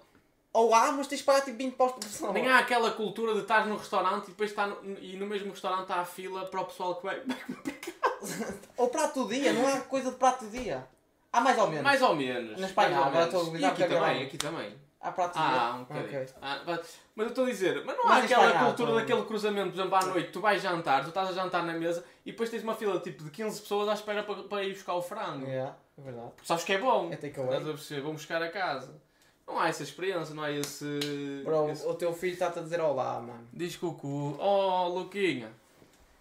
[0.52, 2.32] Ou há, mas tens de pagar tipo 20 paus por pessoa.
[2.32, 5.50] Nem há aquela cultura de estar no restaurante e depois está no, e no mesmo
[5.52, 7.22] restaurante há a fila para o pessoal que vai.
[8.78, 10.88] Ou prato do dia, não há coisa de prato do dia.
[11.32, 11.84] Há mais ou menos.
[11.84, 12.60] Mais ou menos.
[12.60, 14.76] Na Espanha, agora estou a E aqui também, aqui também.
[15.12, 15.42] Dia.
[15.42, 16.06] Ah, um bocadinho.
[16.22, 16.34] Ok.
[16.42, 19.06] Ah, mas, mas eu estou a dizer, mas não Mas há aquela cultura também.
[19.06, 22.04] daquele cruzamento, por exemplo, à noite, tu vais jantar, tu estás a jantar na mesa
[22.26, 24.94] e depois tens uma fila tipo de 15 pessoas à espera para, para ir buscar
[24.96, 25.46] o frango.
[25.46, 26.28] Yeah, é verdade.
[26.36, 27.10] Porque sabes que é bom.
[27.12, 27.50] É takeaway.
[27.52, 28.02] Estás a perceber?
[28.02, 29.02] Vão buscar a casa.
[29.46, 31.42] Não há essa experiência, não há esse.
[31.44, 33.46] Bro, esse- o teu filho está-te a dizer olá, mano.
[33.52, 34.38] Diz cucu.
[34.39, 35.52] Oh, Luquinha.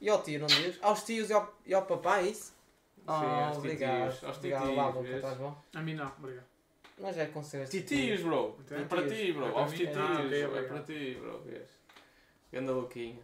[0.01, 0.77] E ao tio, não diz?
[0.83, 2.47] Aos tios e ao, e ao papai, isso?
[2.47, 4.09] Sim, Ah, aos obrigado.
[4.11, 5.15] titios, aos obrigado, titios, lá, Luca, vês?
[5.17, 5.55] estás bom?
[5.75, 6.45] A mim não, obrigado.
[6.99, 7.27] Mas é
[7.67, 8.57] Titios, bro.
[8.61, 9.37] Então, É para ti, tios.
[9.37, 9.47] bro.
[9.47, 9.77] É para Aos mim?
[9.79, 9.97] titios.
[9.99, 11.39] Ah, ok, é para ti, bro.
[11.43, 11.69] Vês?
[12.53, 13.19] Ganda Luquinha.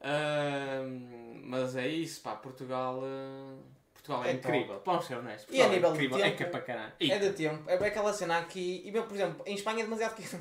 [0.00, 2.34] Ahm, mas é isso, pá.
[2.36, 3.00] Portugal.
[3.04, 3.56] ah,
[3.94, 4.82] Portugal é É incrível.
[4.84, 5.54] Vamos ser honestos.
[5.54, 6.18] E a Portugal é nível de incrível.
[6.18, 6.36] É tempo?
[6.36, 6.92] que é para caralho.
[7.00, 7.70] É de tempo.
[7.70, 8.82] É aquela cena aqui.
[8.84, 10.32] E mesmo, por exemplo, em Espanha é demasiado quente.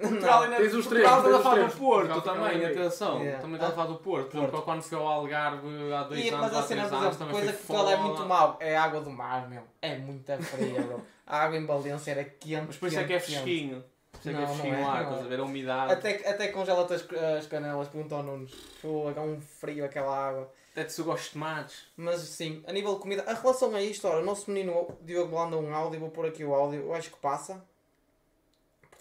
[0.00, 3.20] Portugal ainda Tens os três, Portugal está a falar do Porto também, atenção.
[3.20, 3.40] Yeah.
[3.40, 4.30] Também está a falar do Porto.
[4.30, 7.18] Por exemplo, quando fui ao Algarve há dois E, anos, mas há três anos, exemplo,
[7.18, 9.62] também coisa foi que Portugal é muito mau é a água do mar, meu.
[9.80, 11.02] É muito fria, bro.
[11.26, 12.64] A água em Valência era quente.
[12.66, 13.84] Mas por isso é que é fresquinho.
[14.12, 15.24] Por isso é que é Não, não fresquinho é, o ar, não estás é.
[15.24, 15.40] a ver?
[15.40, 15.92] A umidade.
[15.92, 18.52] Até, até congela-te as, as canelas, pergunta ao Nunes.
[18.80, 20.52] Fogo, é um frio aquela água.
[20.72, 21.86] Até se eu gosto de tomates.
[21.96, 25.36] Mas sim, a nível de comida, a relação a isto, ora, o nosso menino Diogo
[25.36, 27.62] manda um áudio, vou pôr aqui o áudio, eu acho que passa.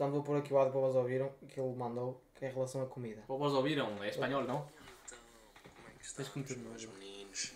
[0.01, 2.51] Portanto, vou pôr aqui o áudio para vocês ouviram, que ele mandou, que é em
[2.51, 3.23] relação à comida.
[3.27, 4.03] Vocês ouviram?
[4.03, 4.67] É espanhol, não?
[5.05, 5.19] Então,
[5.75, 7.51] como é que que meter meus no- meninos?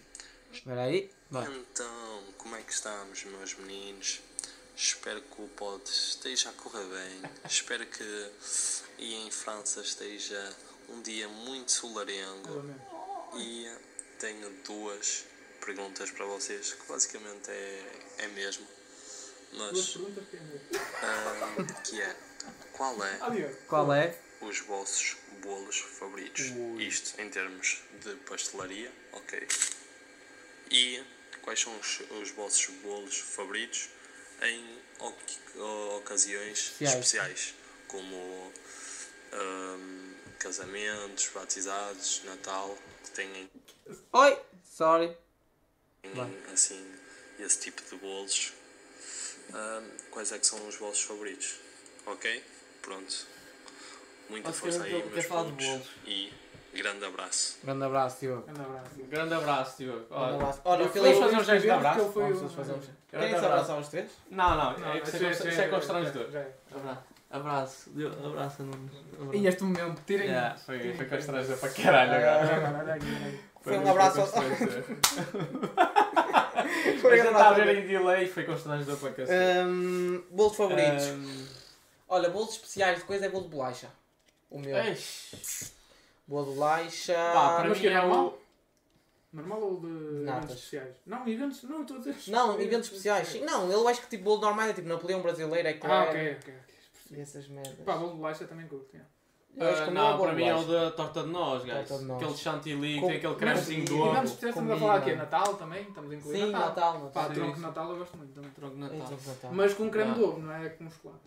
[0.54, 1.44] Espera aí, vai.
[1.52, 4.22] Então, como é que estamos, meus meninos?
[4.76, 7.32] Espero que o pod esteja a correr bem.
[7.50, 8.32] Espero que
[9.00, 10.56] e em França esteja
[10.90, 12.48] um dia muito solarengo.
[12.48, 12.82] Exatamente.
[13.38, 13.76] E
[14.20, 15.26] tenho duas
[15.66, 18.68] perguntas para vocês, que basicamente é, é mesmo.
[19.52, 20.68] Duas Mas, perguntas que é mesmo.
[21.02, 22.16] ah, que é,
[22.76, 23.18] qual é.
[23.68, 24.16] Qual é?
[24.42, 26.52] os vossos bolos favoritos.
[26.80, 29.48] Isto em termos de pastelaria, ok.
[30.70, 31.04] E
[31.42, 33.90] quais são os, os vossos bolos favoritos
[34.42, 35.58] em oc-
[35.98, 36.94] ocasiões Especiais.
[36.94, 37.54] especiais,
[37.88, 38.54] como
[39.32, 43.50] ahm, casamentos, batizados, Natal, que têm
[44.12, 44.40] Oi!
[44.76, 45.16] Sorry.
[46.54, 46.94] Assim
[47.40, 48.54] esse tipo de bolos.
[49.54, 51.56] Ahm, quais é que são os vossos favoritos?
[52.06, 52.44] Ok?
[52.86, 53.16] Pronto.
[54.30, 55.66] Muita força aí, ele quer meus falar de putos.
[55.68, 55.88] bolos.
[56.06, 56.34] E
[56.74, 57.58] grande abraço.
[57.64, 58.42] Grande abraço, Diogo.
[58.44, 58.90] Grande abraço.
[59.10, 59.78] Grande abraço.
[59.84, 60.62] Grande Olha, abraço.
[60.64, 61.20] Vamos Filipe...
[61.20, 62.12] fazer um gesto de abraço?
[62.12, 62.94] foi Vamos fazer um gesto.
[63.10, 63.54] Querem se abraço.
[63.54, 64.12] abraçar os três?
[64.30, 66.28] Não, não, Não, é isso é é já- constrangedor.
[67.32, 67.90] Abraço, abraço.
[68.26, 68.64] Abraço.
[69.34, 70.28] E este momento, tirem.
[70.28, 72.40] Yeah, foi, foi constrangedor para caralho agora.
[72.40, 73.00] Olha agora.
[73.62, 74.28] Foi um abraço ao...
[77.02, 77.56] Foi A gente está a abraço.
[77.66, 79.60] ver em delay, foi constrangedor para cacete.
[79.66, 81.06] Hum, bolos favoritos.
[82.08, 83.90] Olha, bolos especiais de coisa é bolo de bolacha.
[84.50, 84.78] O meu.
[84.78, 85.74] eish.
[86.28, 87.14] Bolo de bolacha.
[87.14, 88.08] Pá, para mas mim que é é o...
[88.08, 88.40] normal?
[89.34, 90.44] Normal ou de Natas.
[90.44, 90.96] eventos especiais?
[91.06, 92.16] Não, eventos, não, estou a dizer.
[92.28, 93.28] Não, eventos especiais.
[93.28, 96.04] Sim, Não, eu acho que tipo bolo normal é tipo Napoleão brasileiro, é que Ah,
[96.04, 96.54] ok, ok.
[97.12, 97.76] E essas merdas.
[97.86, 98.88] Pá, bolo de bolacha também curto.
[98.94, 99.10] yeah.
[99.58, 100.86] Eu acho Ah, que o meu não, bolo para de mim é o bolacha.
[100.86, 101.74] da torta de nós, guys.
[101.88, 102.22] Torta de nós.
[102.24, 104.24] Aquele chantilly, Com- tem aquele Mas- cremezinho e do Eventos ovo.
[104.26, 105.16] especiais estamos a falar aqui.
[105.16, 106.68] Natal também, estamos a incluir Sim, Natal.
[106.70, 107.36] Natal, Pá, Natal.
[107.36, 107.56] tronco Sim.
[107.56, 108.52] de Natal eu gosto muito também.
[108.52, 109.08] Tronco de É, Natal.
[109.08, 109.52] tronco de Natal.
[109.54, 110.14] Mas com creme Ah.
[110.14, 111.22] de ovo, não é com chocolate.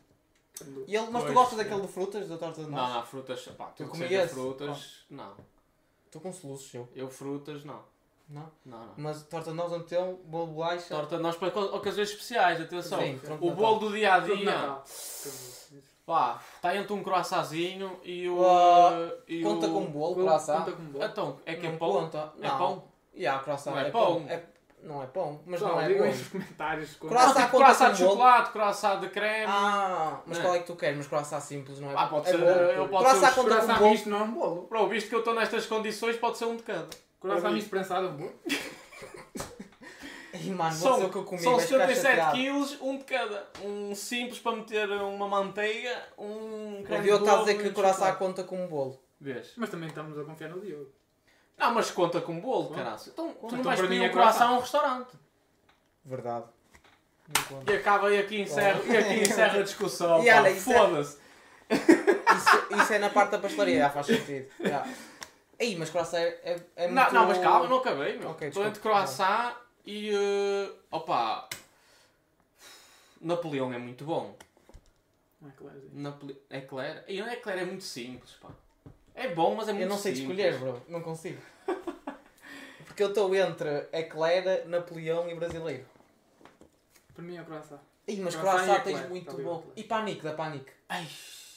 [0.87, 2.95] E ele, mas tu gostas daquele de frutas, da torta de Não, nós?
[2.95, 4.35] não, frutas, pá, Tu tudo que comi seja esse?
[4.35, 5.33] frutas, não.
[6.07, 6.89] Estou com soluços, eu.
[6.95, 7.81] Eu frutas, não.
[8.29, 8.51] Não?
[8.65, 8.95] Não, não.
[8.97, 10.95] Mas torta de nós então, bolo de bolacha.
[10.95, 13.01] Torta de nós para oca- ocasiões especiais, atenção.
[13.01, 14.83] Sim, O bolo do dia a dia,
[16.05, 18.45] pá, está entre um croissantzinho e o.
[18.47, 19.73] Ah, e Conta o...
[19.73, 20.59] com bolo, Conta- croissant.
[20.65, 21.05] Conta com bolo.
[21.05, 21.91] Então, é que é Não pão?
[21.93, 22.33] conta.
[22.41, 22.59] É Não.
[22.59, 22.85] pão?
[23.15, 23.71] Yeah, croissant.
[23.73, 24.27] Não é é pão?
[24.29, 24.45] É,
[24.83, 26.13] não é pão, mas Pessoal, não é digam bom.
[26.13, 26.95] aí nos comentários.
[26.97, 28.11] com- Croissant Não, tipo conta croissant com de bolo?
[28.17, 29.47] chocolate, croissant de creme.
[29.49, 30.45] Ah, mas Não.
[30.45, 30.97] qual é que tu queres?
[30.97, 32.51] Mas croissant simples, não é Ah, pode é ser, bolo.
[32.51, 33.91] eu posso croissant ser os conta com Croissant bolo.
[33.91, 34.67] misto não é um bolo.
[34.69, 36.89] Bro, visto que eu estou nestas condições, pode ser um de cada.
[37.21, 38.35] Croissant misto prensado é um bolo.
[40.55, 42.37] Mano, vou dizer São, o que eu comi, são vais ficar 77 chateado.
[42.37, 43.47] quilos, um de cada.
[43.65, 47.59] Um simples para meter uma manteiga, um O creme Diogo de está a ovo dizer
[47.59, 48.19] e que um o coração chocolate.
[48.19, 49.01] conta como um bolo.
[49.21, 49.53] Vês?
[49.57, 50.91] Mas também estamos a confiar no Diogo.
[51.59, 53.01] Não, mas conta com bolo, caralho.
[53.07, 54.57] Então, tu não Então, vais para pedir mim é um coração a croissant.
[54.57, 55.13] um restaurante.
[56.05, 56.45] Verdade.
[57.37, 57.73] Não conta.
[57.73, 60.23] E acaba e aqui encerra, e aqui encerra a discussão.
[60.25, 60.37] E pá.
[60.39, 61.19] olha, isso é- Foda-se.
[61.71, 64.49] Isso, isso é na parte da pastelaria, já faz sentido.
[64.61, 64.87] Já.
[65.59, 67.15] Ei, mas coração é, é, é Não, muito...
[67.15, 68.31] não, mas calma, eu não acabei, meu.
[68.31, 68.69] Ok, Estou desculpa.
[68.69, 70.11] entre croissant e.
[70.15, 71.49] eh, opa.
[73.21, 74.37] Napoleão é muito bom.
[75.41, 75.53] Não é.
[75.93, 76.41] Napole...
[76.51, 77.05] Eclair.
[77.09, 78.49] E o Eclair é muito simples, pá.
[79.19, 80.39] É bom, mas é muito Eu não sei simples.
[80.39, 80.83] escolher, bro.
[80.89, 81.41] Não consigo.
[82.87, 85.85] Porque eu estou entre Eclair, Napoleão e Brasileiro.
[87.15, 87.81] Para mim é croissant.
[88.07, 89.65] Ih, mas Croissant croissant tens Eclair, muito tá bom.
[89.77, 90.67] E Panic, da Panic.
[90.89, 91.07] Ai.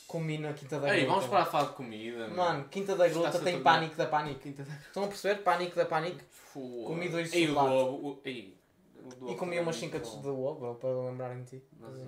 [0.07, 1.13] Combina Quinta da Ei, Gruta.
[1.15, 2.27] vamos para a falar de comida.
[2.27, 2.35] meu.
[2.35, 4.39] Mano, Quinta da Gruta tem tornar- Panic da Panic.
[4.41, 5.41] Quinta da- Estão a perceber?
[5.41, 6.21] Panic da Panic.
[6.29, 6.87] Foda.
[6.87, 7.73] Comi dois de Ei, o chocolate.
[7.75, 8.07] ovo.
[8.09, 8.57] o- Ei,
[8.97, 11.43] o do E comi também umas é 5 muito de ovo, bro, para lembrar em
[11.45, 11.63] ti.
[11.79, 12.03] Mas, é.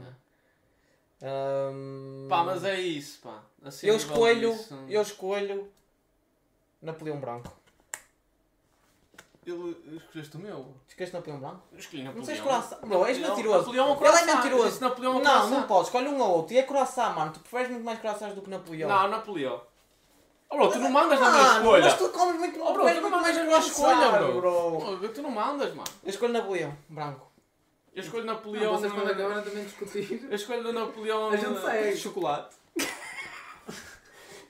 [1.24, 3.40] Ahm, Pá, mas é isso, pá.
[3.64, 5.72] Assim, eu escolho, disso, eu escolho
[6.82, 7.50] Napoleão Branco.
[9.46, 10.66] Ele escolheste o meu.
[10.88, 11.62] Escolheste Napoleão Branco?
[11.72, 12.26] Eu escolhi Não Napoleão.
[12.36, 12.80] sei croissant.
[12.82, 13.58] Bro, és Napoleão- mentiroso.
[13.60, 14.82] Napoleão é um Ele é mentiroso.
[14.82, 15.50] Napoleão um Não, croissant.
[15.50, 15.88] não podes.
[15.88, 16.54] Escolhe um ou outro.
[16.54, 17.32] E é croissant, mano.
[17.34, 18.90] Tu preferes muito mais croissants do que Napoleão.
[18.90, 19.62] Não, Napoleão.
[20.50, 21.84] Oh, bro, tu não mandas na minha escolha.
[21.86, 24.78] Mas tu comes muito, Oh, bro, tu não muito mais mandas na minha escolha, bro.
[25.04, 25.90] Oh, tu não mandas, mano.
[26.04, 27.28] Eu escolho Napoleão Branco.
[27.96, 28.78] Eu escolho Não, Napoleão.
[28.78, 30.26] vocês quando eh, acabaram também discutir.
[30.30, 31.98] Eu escolho o Napoleão A gente eh, segue.
[31.98, 32.56] chocolate.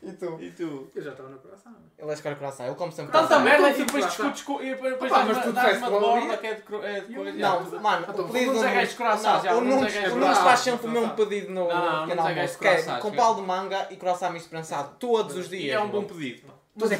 [0.05, 0.37] E tu?
[0.41, 0.91] E tu?
[0.93, 1.75] Eu já estava na croissant.
[1.97, 2.65] Ele escolhe croissant.
[2.65, 3.43] Ele come sempre Tanta croissant.
[3.45, 4.61] merda e depois discutes com.
[4.61, 7.31] E depois dás mas tu uma- de borda que é de é coisa.
[7.31, 10.37] Não, mano, Então, o pedido do a gajos de croissants, já, Não, o a Nunes
[10.39, 13.35] faz sempre o mesmo pedido no Não, não, no não de Que é com pau
[13.35, 14.93] de manga e croissant misto prensado.
[14.99, 15.75] Todos os E dias.
[15.75, 16.47] é um bom pedido.
[16.47, 16.91] É Todos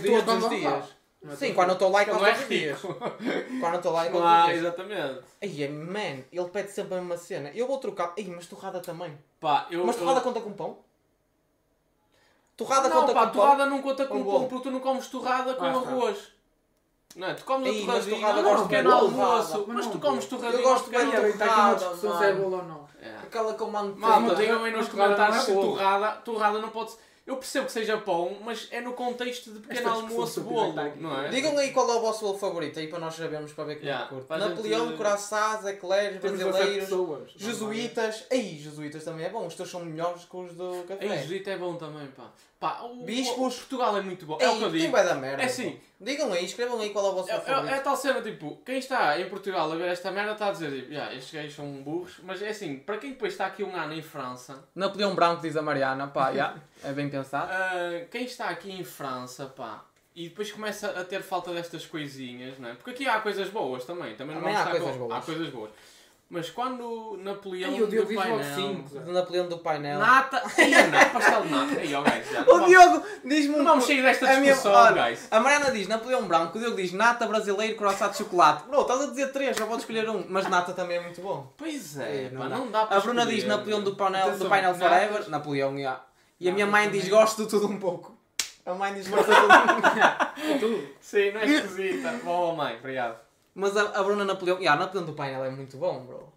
[0.45, 0.85] os dias
[1.23, 2.49] não Não é Sim, quando eu estou lá é Ele quase não é todos os
[2.49, 2.79] dias.
[2.81, 4.57] Quando eu estou lá é quase Ah, todos os dias.
[4.59, 5.21] exatamente.
[5.41, 7.49] Ai, man, ele pede sempre a mesma cena.
[7.53, 8.13] Eu vou trocar.
[8.17, 9.17] Ai, mas torrada também.
[9.39, 9.85] Pá, eu.
[9.85, 10.23] Mas torrada eu...
[10.23, 10.77] conta com pão?
[12.55, 13.41] Torrada não, conta pá, com pão?
[13.41, 16.31] torrada não conta com Um pão, porque tu não comes torrada com Ah, arroz.
[17.15, 17.33] Não é?
[17.35, 19.13] Tu comes Ei, a mas torradinha, torrada não, gosto pequeno almoço,
[19.51, 19.63] torrada.
[19.67, 20.41] mas Mas tu não comes bolo.
[20.41, 22.87] torradinha Eu gosto bem de Está aqui uma torrada, discussão se é bolo ou não.
[23.01, 23.17] É.
[23.23, 23.97] Aquela com manteiga.
[24.07, 26.97] Malta, digam aí nos mas torrada não é comentários se torrada, torrada não pode ser.
[27.25, 30.99] Eu percebo que seja pão, mas é no contexto de pequeno almoço bolo, aqui.
[30.99, 31.29] não é?
[31.29, 33.85] Digam aí qual é o vosso bolo favorito aí para nós sabermos para ver quem
[33.85, 34.27] Yeah, é que curte.
[34.27, 37.31] para a Napoleão, gente- croissants, eclairs, Temos 17 brasileiros, pessoas.
[37.37, 38.25] jesuítas.
[38.29, 39.47] Ei, jesuítas também é bom.
[39.47, 41.05] Os teus são melhores que os do café.
[41.05, 42.29] Ei, jesuíta é bom também, pá.
[42.63, 43.55] Pá, o, Bispos.
[43.55, 44.37] o Portugal é muito bom.
[44.39, 44.89] É o que eu digo.
[44.89, 45.43] vai dar merda?
[45.43, 45.71] É assim.
[45.71, 45.77] pô.
[45.99, 47.83] Digam aí, escrevam aí qual é o vosso É, é, é favorito.
[47.83, 50.93] tal cena, tipo, quem está em Portugal a ver esta merda está a dizer, tipo,
[50.93, 53.93] "Ya, estes gajos são burros, mas é assim, para quem depois está aqui um ano
[53.93, 56.07] em França, Napoleão Branco, diz a Mariana.
[56.07, 56.55] Pá, já.
[56.81, 57.49] É bem pensado.
[57.51, 59.83] ah, quem está aqui em França, pá,
[60.15, 62.75] e depois começa a ter falta destas coisinhas, não é?
[62.75, 65.11] Porque aqui há coisas boas também, também não Também vamos há coisas boas.
[65.11, 65.71] Há coisas boas.
[66.29, 68.43] Mas quando Napoleão Ei, o Diogo do painel...
[68.55, 68.99] 5.
[69.01, 69.99] Do Napoleão do painel.
[69.99, 70.41] Nata...
[70.57, 71.79] Ei, nata, pastel de nata.
[71.81, 74.93] Ei, ó, guys, já, não O Diogo diz-me Não vamos sair desta A minha- discussão,
[74.95, 75.27] guys.
[75.29, 78.63] A Mariana diz Napoleão Branco, o Diogo diz nata brasileiro, croissant de chocolate.
[78.67, 80.25] Bro, estás a dizer três, só podes escolher um.
[80.27, 81.53] Mas nata também é muito bom.
[81.55, 82.57] Pois é, Ei, não pá, dá.
[82.57, 85.29] não dá para A Bruna escolher, diz Napoleão do painel, do painel natas- Forever.
[85.29, 86.01] Napoleão, já.
[86.39, 88.17] E a minha mãe diz gosto de tudo um pouco.
[88.65, 90.59] A mãe diz gosto de tudo um pouco.
[90.59, 90.89] Tudo.
[90.99, 92.11] Sim, não é esquisita.
[92.23, 93.17] Bom, mãe, obrigado.
[93.55, 96.33] Mas a, a Bruna Napoleão, já, Napoleão do painel é muito bom, bro.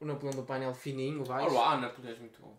[0.00, 1.44] O Napoleão do painel fininho, vai.
[1.44, 2.54] Olá, Napoleão é muito bom.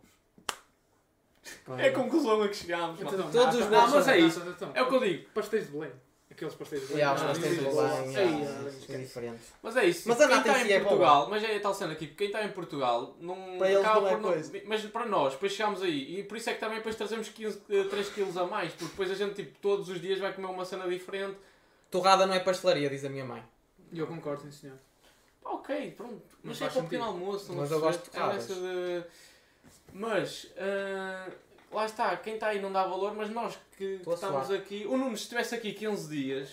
[1.78, 3.02] É a conclusão a que chegámos.
[3.02, 4.42] Atenção, Todos os bolos Não, mas é isso.
[4.74, 5.30] É o que eu digo.
[5.34, 5.92] Pastéis de Belém.
[6.30, 7.02] Aqueles pastéis de Belém.
[7.02, 8.98] Yeah, os Ah, pastéis de Belém, esquece.
[9.04, 9.54] diferentes.
[9.64, 10.10] Mas é isso.
[10.10, 10.80] Mas a quem está em é.
[10.80, 14.16] Portugal, mas é tal cena aqui, quem está em Portugal não Para acaba não é
[14.16, 14.62] por coisa.
[14.66, 16.20] Mas para nós, depois chegamos aí.
[16.20, 18.72] E por isso é que também depois trazemos 15, eh, 3 kg a mais.
[18.74, 21.38] Porque depois a gente, tipo, todos os dias vai comer uma cena diferente.
[21.90, 23.44] Torrada não é pastelaria, diz a minha mãe.
[23.92, 24.78] E eu concordo, sim senhor.
[25.42, 26.22] Pá, ok, pronto.
[26.44, 27.54] Mas Não é para o pequeno almoço.
[27.54, 28.98] Mas não eu se gosto de vê.
[28.98, 29.06] É de...
[29.94, 31.30] Mas, ah,
[31.72, 34.86] lá está, quem está aí não dá valor, mas nós que, que estamos aqui...
[34.86, 36.50] O Nuno, se estivesse aqui 15 dias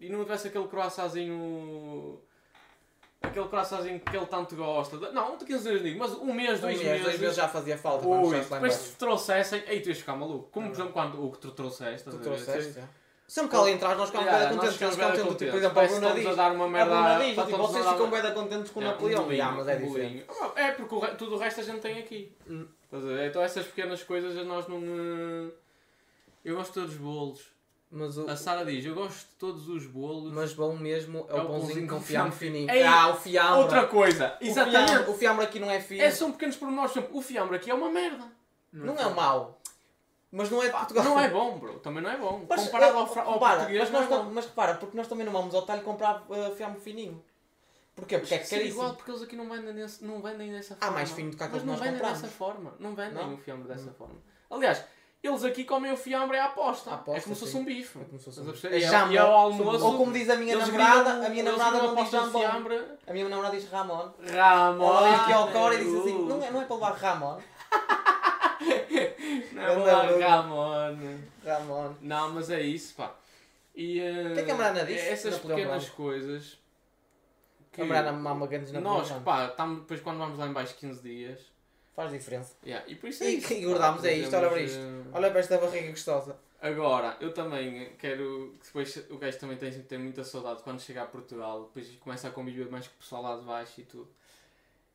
[0.00, 2.18] e não tivesse aquele croissantzinho...
[3.20, 4.98] Aquele croissantzinho que ele tanto gosta.
[4.98, 7.04] de- Não, não de 15 dias, digo, mas um mês, Um dois mês, meses...
[7.04, 8.78] dois meses já fazia falta quando Ui, lá depois embaixo.
[8.78, 10.48] se trouxessem, aí tu ias ficar maluco.
[10.50, 12.10] Como por exemplo quando o que tu trouxeste.
[12.10, 12.88] Tu estás a ver?
[13.26, 14.78] Sempre que ela entrar, nós ficamos Yeah, bem contentes.
[14.96, 15.48] Bué contentes.
[15.50, 16.32] Por exemplo, a Parece Bruna estamos diz.
[16.38, 18.80] a dar uma A merda Bruna à- diz, tipo, a vocês ficam bem contentes com
[18.80, 19.52] o É, Napoleão.
[19.56, 20.24] mas é diferente.
[20.26, 20.52] bolinho.
[20.56, 22.36] É porque o tudo o resto a gente tem aqui.
[22.48, 22.66] Hum.
[22.92, 23.26] A?
[23.26, 24.78] Então essas pequenas coisas nós não.
[24.82, 25.50] eh,
[26.44, 27.52] Eu gosto de todos os bolos.
[27.94, 28.28] Mas o...
[28.28, 30.32] A Sara diz, eu gosto de todos os bolos.
[30.32, 32.70] Mas bom mesmo é, É o o pãozinho pãozinho com fiambre fininho.
[32.70, 33.60] Ei, ah, o fiambre.
[33.62, 34.88] Outra coisa, O exatamente.
[34.90, 36.02] fiambre, o fiambre aqui não é fino.
[36.02, 36.92] É, são pequenos pormenores.
[37.12, 38.24] O fiambre aqui é uma merda.
[38.72, 39.60] Não é o mau.
[40.34, 41.04] Mas não é de Portugal.
[41.04, 41.78] Não é bom, bro.
[41.80, 42.42] Também não é bom.
[42.48, 45.06] Mas, Comparado eh, ao, ao repara, português, mas, não é não- mas repara, porque nós
[45.06, 47.22] também não vamos ao talho comprar uh, fiambre fininho.
[47.94, 48.18] Porquê?
[48.18, 48.80] Porque é Ser caríssimo.
[48.82, 50.94] igual porque eles aqui não vendem, desse, não vendem dessa Ah, forma.
[50.94, 52.20] mais fino do que Mas que não nós vendem compramos.
[52.22, 52.74] dessa forma.
[52.80, 53.34] Não vendem Não?
[53.34, 54.14] o fiambre dessa forma.
[54.50, 54.82] Aliás,
[55.22, 56.90] eles aqui comem o fiambre à aposta.
[56.90, 57.98] À aposta, é como se fosse um bife.
[58.00, 58.66] É como se fosse um bife.
[58.68, 59.84] É e ao almoço.
[59.84, 62.82] Ou como diz a minha namorada, a minha namorada não diz fiambre.
[63.06, 64.10] A minha namorada diz Ramon.
[64.32, 64.84] Ramon.
[64.88, 67.38] Ela vem aqui ao coro e diz assim, não é, não é para levar Ramon.
[69.52, 70.18] Bruno.
[70.20, 71.18] Ramon.
[71.44, 71.94] Ramon.
[72.00, 73.14] Não, mas é isso, pá.
[73.74, 75.08] E, eh, O que que a Mariana disse?
[75.08, 76.58] Essas pequenas coisas.
[77.78, 81.02] A Mariana mama grandes na nós, pá, tamo, depois quando vamos lá em baixo 15
[81.02, 81.40] dias.
[81.96, 82.54] Faz diferença.
[82.64, 83.52] yeah, e por isso é E isso.
[83.52, 84.78] engordamos, pá, é isto, olha para isto.
[84.78, 86.36] eh, Olha para esta barriga gostosa.
[86.60, 91.02] Agora, eu também quero que depois o gajo também tem, tem muita saudade quando chega
[91.02, 94.08] a Portugal, depois começa a conviver mais com o pessoal lá de baixo e tudo.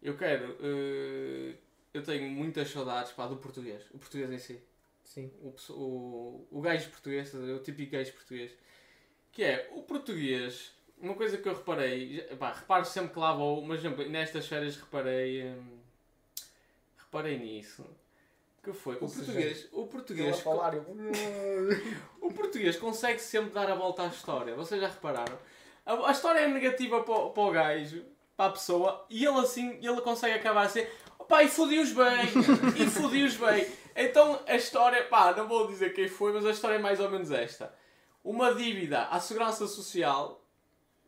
[0.02, 1.54] Eu quero, eh,
[1.98, 4.60] eu tenho muitas saudades pá, do português, o português em si.
[5.04, 5.32] Sim.
[5.42, 8.52] O, o, o gajo português, o típico gajo português.
[9.32, 13.62] Que é, o português, uma coisa que eu reparei, pá, reparo sempre que lá vou,
[13.62, 15.78] mas exemplo, nestas férias reparei, hum,
[16.98, 17.86] reparei nisso.
[18.64, 20.84] Que foi, o seja, português, o português, falar eu...
[22.22, 24.56] o português consegue sempre dar a volta à história.
[24.56, 25.38] Vocês já repararam?
[25.86, 28.04] A, a história é negativa para, o- para o gajo,
[28.36, 30.86] para a pessoa, e ele assim, ele consegue acabar assim,
[31.28, 32.26] pá, e fodi-os bem,
[32.80, 33.68] e fodi-os bem.
[33.96, 37.10] Então a história, pá, não vou dizer quem foi, mas a história é mais ou
[37.10, 37.74] menos esta.
[38.24, 40.44] Uma dívida à Segurança Social,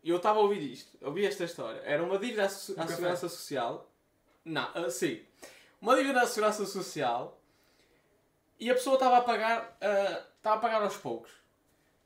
[0.04, 2.50] e eu estava a ouvir isto, ouvi esta história, era uma dívida à, à.
[2.50, 3.92] Segurança Social,
[4.44, 5.22] não, ah, sim,
[5.82, 7.40] uma dívida à Segurança Social,
[8.60, 11.32] e a pessoa estava a pagar, ah, estava a pagar aos poucos.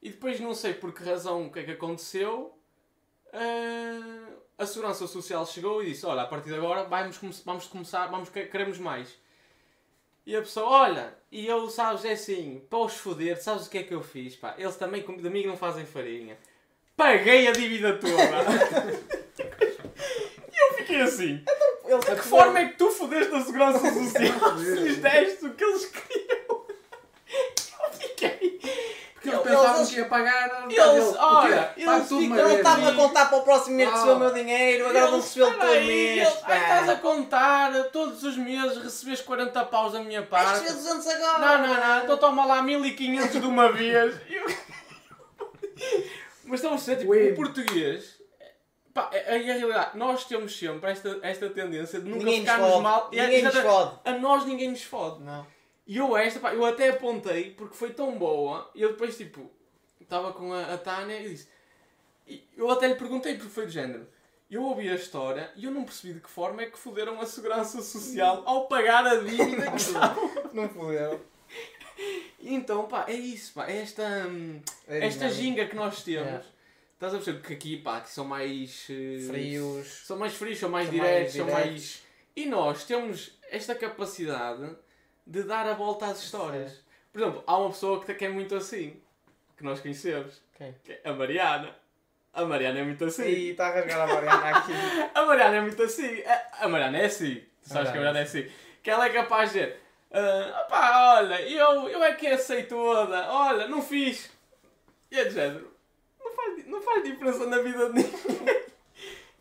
[0.01, 2.57] E depois não sei por que razão o que é que aconteceu.
[3.31, 8.07] ah, a Segurança Social chegou e disse, olha, a partir de agora vamos, vamos começar,
[8.07, 9.09] vamos, que- queremos mais.
[10.25, 13.79] E a pessoa, olha, e eu, sabes, é assim, para os foder, sabes o que
[13.79, 14.55] é que eu fiz, pá?
[14.57, 16.37] Eles também de mim não fazem farinha.
[16.95, 18.13] Paguei a dívida toda.
[20.49, 21.43] e eu fiquei assim,
[21.85, 25.53] Ele de que forma é que tu fodeste a Segurança Social se lhes deste o
[25.55, 26.65] que eles queriam?
[27.83, 28.59] Eu fiquei...
[29.15, 29.29] Porque
[29.97, 30.65] eles pagar.
[30.69, 32.57] Eles, olha, eles ficam- Ele vez.
[32.57, 33.93] estava a contar para o próximo mês Ah.
[33.93, 36.27] receber o meu dinheiro, agora Eles- recebê-lo todo mês.
[36.43, 40.61] Aí estás a contar, todos os meses recebes 40 paus da minha Vais parte.
[40.61, 41.39] receber 200 agora.
[41.57, 44.15] Não, não, não, então toma lá 1500 de uma vez.
[44.29, 44.45] Eu-
[46.45, 48.21] Mas estão a ser, tipo, o português.
[48.93, 49.97] Pá, é, é a realidade.
[49.97, 53.09] Nós temos sempre esta, esta tendência de nunca Ninguém ficarmos mal.
[53.11, 53.99] É, Ninguém nos fode.
[54.05, 55.23] A nós ninguém nos fode.
[55.23, 55.47] Não.
[55.87, 58.69] E eu esta, pá, eu até apontei porque foi tão boa.
[58.75, 59.49] E eu depois, tipo,
[60.13, 61.47] estava com a, a Tânia e disse.
[62.27, 64.07] e eu até lhe perguntei porque foi do género.
[64.49, 67.25] Eu ouvi a história e eu não percebi de que forma é que foderam a
[67.25, 70.31] segurança social ao pagar a dívida que estavam.
[70.53, 71.19] Não puderam.
[72.39, 75.41] E Então, pá, é isso, pá, é esta, hum, É esta dinâmico.
[75.41, 76.27] ginga que nós temos.
[76.27, 76.45] Yeah.
[76.93, 78.87] Estás a perceber que aqui, pá, que são mais.
[78.89, 79.87] eh, Frios.
[80.05, 82.03] São mais frios, são mais São diretos, mais são mais.
[82.35, 84.75] E nós temos esta capacidade
[85.25, 86.79] de dar a volta às histórias.
[87.11, 89.01] Por exemplo, há uma pessoa que é muito assim,
[89.63, 90.75] que nós conhecemos, Quem?
[90.83, 91.73] que é a Mariana.
[92.33, 93.23] A Mariana é muito assim.
[93.23, 94.71] Ih, está a rasgar a Mariana aqui.
[95.15, 96.21] A Mariana é muito assim.
[96.23, 97.35] A, a Mariana é assim.
[97.61, 98.51] Tu sabes que a Mariana Mariana é assim.
[98.81, 99.79] Que ela é capaz de dizer:
[100.11, 103.31] ah, opá, olha, eu, eu é que a sei toda.
[103.31, 104.29] Olha, não fiz.
[105.09, 105.71] E é de género.
[106.19, 108.11] Não faz, não faz diferença na vida de ninguém.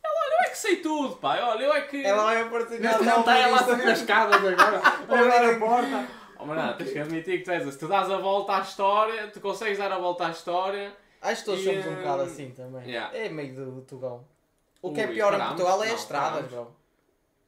[0.05, 1.43] Ela, olha, eu é que sei tudo, pai.
[1.43, 2.05] Olha, eu é que.
[2.05, 4.83] Ela vai aparecer Neste momento está ela a subir as escadas agora.
[4.85, 6.22] a abrir a porta.
[6.43, 7.71] Oh, Mariana, tens que admitir que tu és assim.
[7.73, 10.93] Se tu dás a volta à história, tu consegues dar a volta à história.
[11.21, 12.89] Acho que todos E, somos um bocado assim também.
[12.89, 13.17] yeah.
[13.17, 14.25] É meio do Tugão.
[14.81, 15.39] O que é Ui, pior em?
[15.39, 16.77] Portugal é Não, as estradas, bro.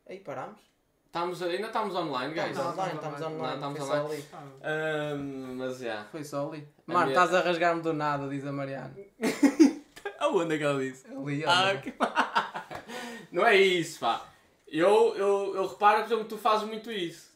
[0.08, 0.60] Aí paramos?
[1.06, 2.50] Estamos, ainda estamos online, guys.
[2.50, 3.36] Estamos online, estamos online.
[3.36, 3.60] online.
[3.60, 4.24] Não, Foi estamos só ali.
[4.62, 6.04] Ahm, mas já.
[6.10, 6.68] Foi só ali.
[6.86, 8.94] Mano, minha- estás a rasgar-me do nada, diz a Mariana.
[10.18, 11.06] Aonde é que ela disse?
[11.06, 11.94] Ali, Ah, que-
[13.32, 14.22] Não é isso, pá.
[14.68, 17.32] Eu, eu, eu reparo, por exemplo, que tu fazes muito isso.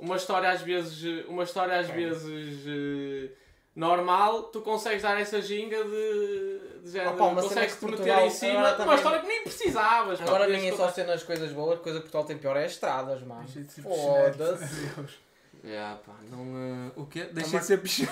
[0.00, 3.30] Uma história às vezes, uma história às vezes eh,
[3.76, 8.30] normal, tu consegues dar essa ginga de, de género, Opa, uma consegues te meter em
[8.30, 10.20] cima agora de uma também- história que nem precisavas.
[10.22, 13.22] Agora nem é só contar- cenas coisas boas, coisa que Portugal tem pior é estradas,
[13.22, 13.42] mano.
[13.44, 14.66] Deixa de ser Foda-se.
[14.66, 15.30] pichonete.
[15.62, 17.24] Yeah, pá, não, eh, o quê?
[17.24, 18.08] Deixa Também- de ser pichão.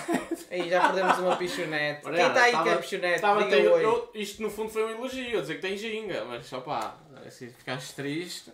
[0.51, 2.01] Aí já perdemos uma pichonete.
[2.03, 3.21] Quem está aí que é tava- pichonete?
[3.49, 6.95] Tem- eu- isto no fundo foi um elogio, dizer que tem ginga, mas só pá,
[7.31, 8.51] se ficaste triste.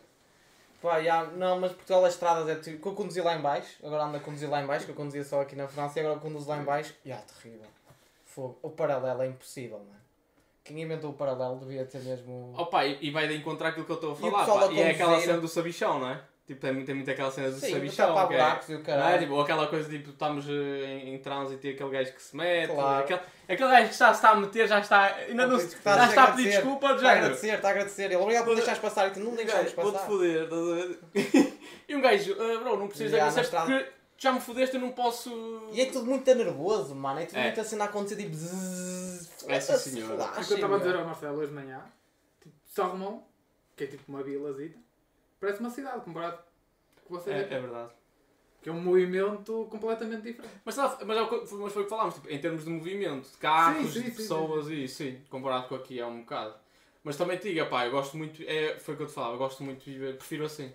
[0.86, 2.80] Pá, já, não, mas Portugal as estradas é tipo.
[2.80, 4.96] Que eu conduzi lá em baixo, agora ando a conduzir lá em baixo, que eu
[4.96, 6.94] conduzia só aqui na França e agora conduzo lá em baixo.
[7.04, 7.68] Já, terrível.
[8.24, 8.60] Fogo.
[8.62, 9.96] O paralelo é impossível, mano.
[10.64, 12.54] Quem inventou o paralelo devia ter mesmo.
[12.56, 14.74] Opa, e, e vai de encontrar aquilo que eu estou a falar, pessoal pá.
[14.74, 16.22] E é aquela cena do sabichão, não é?
[16.48, 18.08] Tipo, tem, muito- tem muito aquela cena do Sim, sabichão.
[18.14, 18.86] tapar que é- e o Não é?
[18.86, 19.20] caralho.
[19.20, 22.36] Tipo, ou aquela coisa tipo, estamos eh, em, em trânsito e aquele gajo que se
[22.38, 22.72] mete.
[22.72, 23.04] Claro.
[23.04, 23.20] Aquele,
[23.50, 25.06] aquele gajo que já se está a meter, já está.
[25.06, 27.68] Ainda não, Não, se- já a está a pedir desculpa, de Está a agradecer, está
[27.68, 28.04] a agradecer.
[28.04, 30.08] Ele, obrigado por deixares passar e tu não deixares Gajo, Vou-te passar.
[30.08, 30.48] foder,
[31.90, 34.92] e um gajo, "Ah, bro, não precisas Já, agradecer porque já me fodeste, eu não
[34.92, 35.68] posso.
[35.72, 37.20] E é tudo muito nervoso, mano.
[37.22, 37.44] É tudo É.
[37.46, 38.36] muito assim a acontecer, tipo...
[38.36, 41.84] zzzz, É, sim, que eu estava a dizer ao Marcelo hoje de manhã,
[42.40, 43.24] tipo, São Romão,
[43.76, 44.78] que é tipo uma vilazita,
[45.46, 46.40] parece uma cidade comparado
[47.06, 47.30] com você.
[47.30, 47.92] É, é verdade.
[48.62, 50.54] Que é um movimento completamente diferente.
[50.66, 52.70] Mas, sabe, mas, é o que, mas foi o que falámos, tipo, em termos de
[52.72, 56.22] movimento, de carros, Sim, sim, de sim, pessoas e sim, comparado com aqui é um
[56.22, 56.56] bocado.
[57.04, 59.36] Mas também te digo, pá, eu gosto muito, é, foi o que eu te falava,
[59.36, 60.74] eu gosto muito de viver, prefiro assim.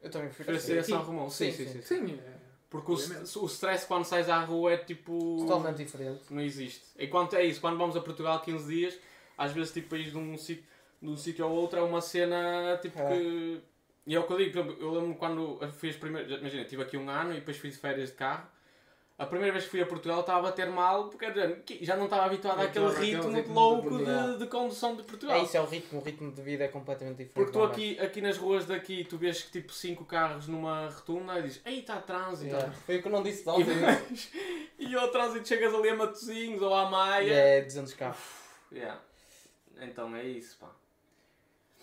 [0.00, 0.92] Eu também prefiro Prefiro assim.
[0.92, 1.82] ser em São Romão, sim, sim, Sim, sim.
[1.82, 2.06] sim.
[2.06, 2.36] Sim, é.
[2.70, 5.36] Porque o, o stress quando sais à rua é tipo.
[5.40, 6.22] Totalmente diferente.
[6.30, 6.82] Não existe.
[6.98, 8.98] Enquanto é isso, quando vamos a Portugal 15 dias,
[9.38, 10.64] às vezes tipo ir de um sítio,
[11.00, 13.08] de um sítio ao outro é uma cena tipo É.
[13.08, 13.60] que.
[14.06, 16.30] E é o que eu digo, eu lembro quando as primeiras.
[16.38, 18.46] Imagina, estive aqui um ano e depois de férias de carro.
[19.18, 21.26] A primeira vez que fui a Portugal estava a bater mal porque
[21.80, 24.32] já não estava habituado àquele ritmo, ritmo de louco Portugal.
[24.32, 25.38] de, de condução de Portugal.
[25.38, 26.00] É isso, é o ritmo.
[26.00, 27.32] O ritmo de vida é completamente diferente.
[27.32, 31.38] Porque tu aqui, aqui nas ruas daqui tu vês que tipo 5 carros numa rotunda
[31.38, 32.54] e dizes, ei, está trânsito.
[32.54, 32.72] Yeah.
[32.84, 33.80] Foi o que eu não disse de ontem.
[33.80, 34.30] vais-
[34.78, 37.32] e ao trânsito chegas ali a Matosinhos ou à Maia.
[37.32, 38.20] É 200 carros.
[38.70, 39.00] Yeah.
[39.80, 40.70] Então é isso, pá.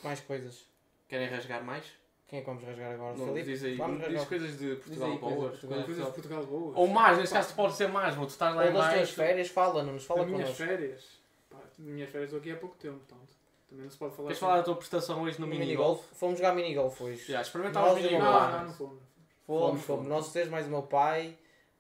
[0.04, 0.68] Mais coisas.
[1.10, 1.86] Querem rasgar mais?
[2.34, 3.16] Quem é que vamos rasgar agora?
[3.16, 3.46] Não, Felipe?
[3.46, 3.76] diz aí.
[3.76, 4.26] Vamos diz rasgar.
[4.28, 5.52] coisas de Portugal aí coisas boas.
[5.52, 5.84] Portugal.
[5.84, 6.78] Coisas de Portugal boas.
[6.78, 8.96] Ou mais, neste caso pode ser mais, vou tu estás lá Ou em das tuas
[8.96, 9.14] baixo.
[9.14, 10.66] férias, fala-nos, fala As minhas connosco.
[10.66, 11.04] férias.
[11.48, 13.30] Pá, minhas férias estou aqui há pouco tempo, portanto.
[13.70, 14.28] Também não se pode falar.
[14.30, 14.46] Queres assim.
[14.48, 16.04] falar da tua prestação hoje no No minigolf?
[16.14, 17.32] Fomos jogar minigolf hoje.
[17.32, 18.24] Já, experimentámos minigolf.
[18.24, 18.52] Não, pai.
[18.52, 19.84] não, não fomos.
[19.84, 20.08] Fomos.
[20.08, 21.38] Nós três, mais o meu pai.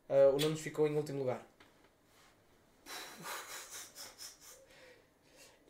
[0.08, 1.44] Ah, o Nunes ficou em último lugar.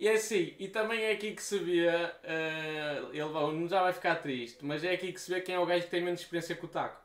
[0.04, 3.94] E é assim, e também é aqui que se vê, eh, ele não já vai
[3.94, 6.20] ficar triste, mas é aqui que se vê quem é o gajo que tem menos
[6.20, 7.02] experiência com o taco.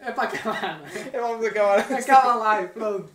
[0.00, 1.16] É para acabar, não é?
[1.16, 1.78] É, vamos acabar.
[1.78, 3.10] Acaba lá e pronto.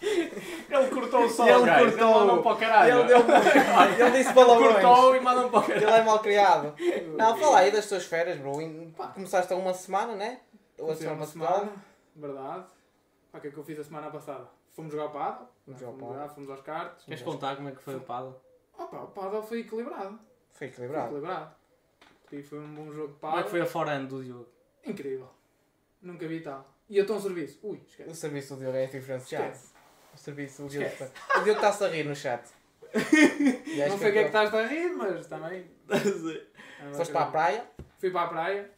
[0.00, 1.96] Ele cortou o som, Ele guys.
[1.96, 2.08] cortou.
[2.10, 2.98] Ele mandou para o caralho.
[3.00, 3.18] Ele, deu
[4.06, 4.72] ele disse palavrões.
[4.74, 6.00] cortou e mandou para o Ele caralho.
[6.00, 6.74] é mal criado.
[7.16, 8.52] Não, fala aí das tuas férias, bro.
[9.14, 10.38] Começaste há uma semana, né?
[10.78, 11.54] Ou a há semana uma passada.
[11.60, 11.72] semana,
[12.16, 12.66] verdade.
[13.32, 14.48] Pá, O que é que eu fiz a semana passada?
[14.70, 15.48] Fomos jogar paddle.
[15.66, 17.04] Vamos jogar Fomos jogar, fomos aos cartos.
[17.04, 18.40] Queres contar como é que foi o paddle?
[18.78, 20.18] Opa, o paddle foi equilibrado.
[20.52, 21.06] Foi Foi equilibrado.
[21.06, 21.54] equilibrado.
[22.32, 24.48] E foi um bom jogo de Como é que foi a forehand do Diogo?
[24.84, 25.28] Incrível.
[26.02, 26.66] Nunca vi tal.
[26.88, 27.58] E eu estou um serviço.
[27.62, 28.14] Ui, O esquece.
[28.14, 29.44] serviço do Diogo é diferenciado.
[29.46, 29.72] Esquece.
[30.14, 30.94] O serviço do Diogo.
[31.36, 32.42] O Diogo está-se a rir no chat.
[32.96, 35.70] E Não sei o que é que estás a rir, mas também.
[36.96, 37.70] Foste para a praia.
[37.98, 38.70] Fui para a praia.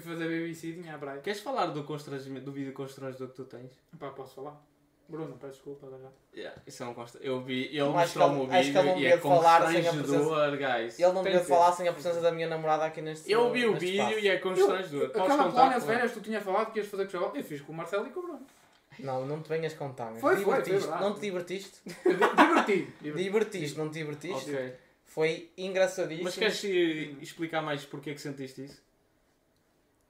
[0.00, 1.20] Fui fazer babysitting à praia.
[1.20, 3.72] Queres falar do, constrangimento, do vídeo constrangedor que tu tens?
[3.98, 4.60] Pá, posso falar?
[5.08, 5.86] Bruno, peço desculpa.
[5.88, 6.08] já.
[6.36, 7.18] Yeah, isso é um consta...
[7.22, 10.98] Eu vi, ele mostrou-me o ele vídeo não e é falar sem a constrangedor, guys.
[10.98, 13.74] Ele não devia falar sem a presença da minha namorada aqui neste Eu vi o
[13.74, 14.18] vídeo espaço.
[14.18, 15.10] e é constrangedor.
[15.10, 15.80] Podes Aquela contar?
[15.80, 17.36] férias, tu tinhas falado que ias fazer com o.
[17.36, 18.46] Eu fiz com o Marcelo e com o Bruno.
[18.98, 20.12] Não, não te venhas contar.
[20.14, 20.80] Foi, foi, foi divertiste.
[20.88, 21.02] verdade.
[21.04, 21.80] Não te divertiste?
[22.04, 22.92] Eu di- Diverti.
[23.00, 23.22] Diverti.
[23.22, 24.50] Divertiste, não te divertiste?
[24.50, 24.74] Ok.
[25.04, 26.24] Foi engraçadíssimo.
[26.24, 26.64] Mas queres
[27.22, 28.82] explicar mais porque é que sentiste isso?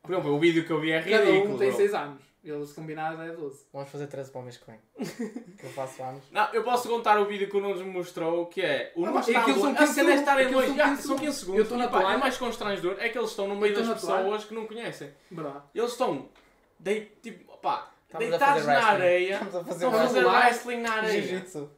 [0.07, 1.55] Por exemplo, o vídeo que eu vi é Cada ridículo.
[1.55, 1.77] um tem bro.
[1.77, 2.23] 6 anos.
[2.45, 3.67] Eles combinados é 12.
[3.73, 4.79] Vamos fazer 13 para o mês que vem.
[5.59, 6.23] que eu faço anos.
[6.31, 8.93] Não, eu posso contar o vídeo que o Nunes me mostrou, que é...
[8.95, 10.71] O Ah, Nunes está são a 15 cena é estar em segundos, dois...
[10.81, 11.63] aquilo Já, são 15 São 15 Eu segundos.
[11.63, 12.19] estou na E, pá, é toalha.
[12.19, 14.23] mais constrangedor é que eles estão no meio das toalha.
[14.23, 15.11] pessoas que não conhecem.
[15.29, 15.63] Verdade.
[15.75, 16.29] Eles estão...
[16.79, 19.35] De, tipo, pá, deitados na areia.
[19.43, 20.81] Estamos a fazer Estão a fazer wrestling.
[20.83, 21.23] na areia.
[21.23, 21.71] Jiu-jitsu.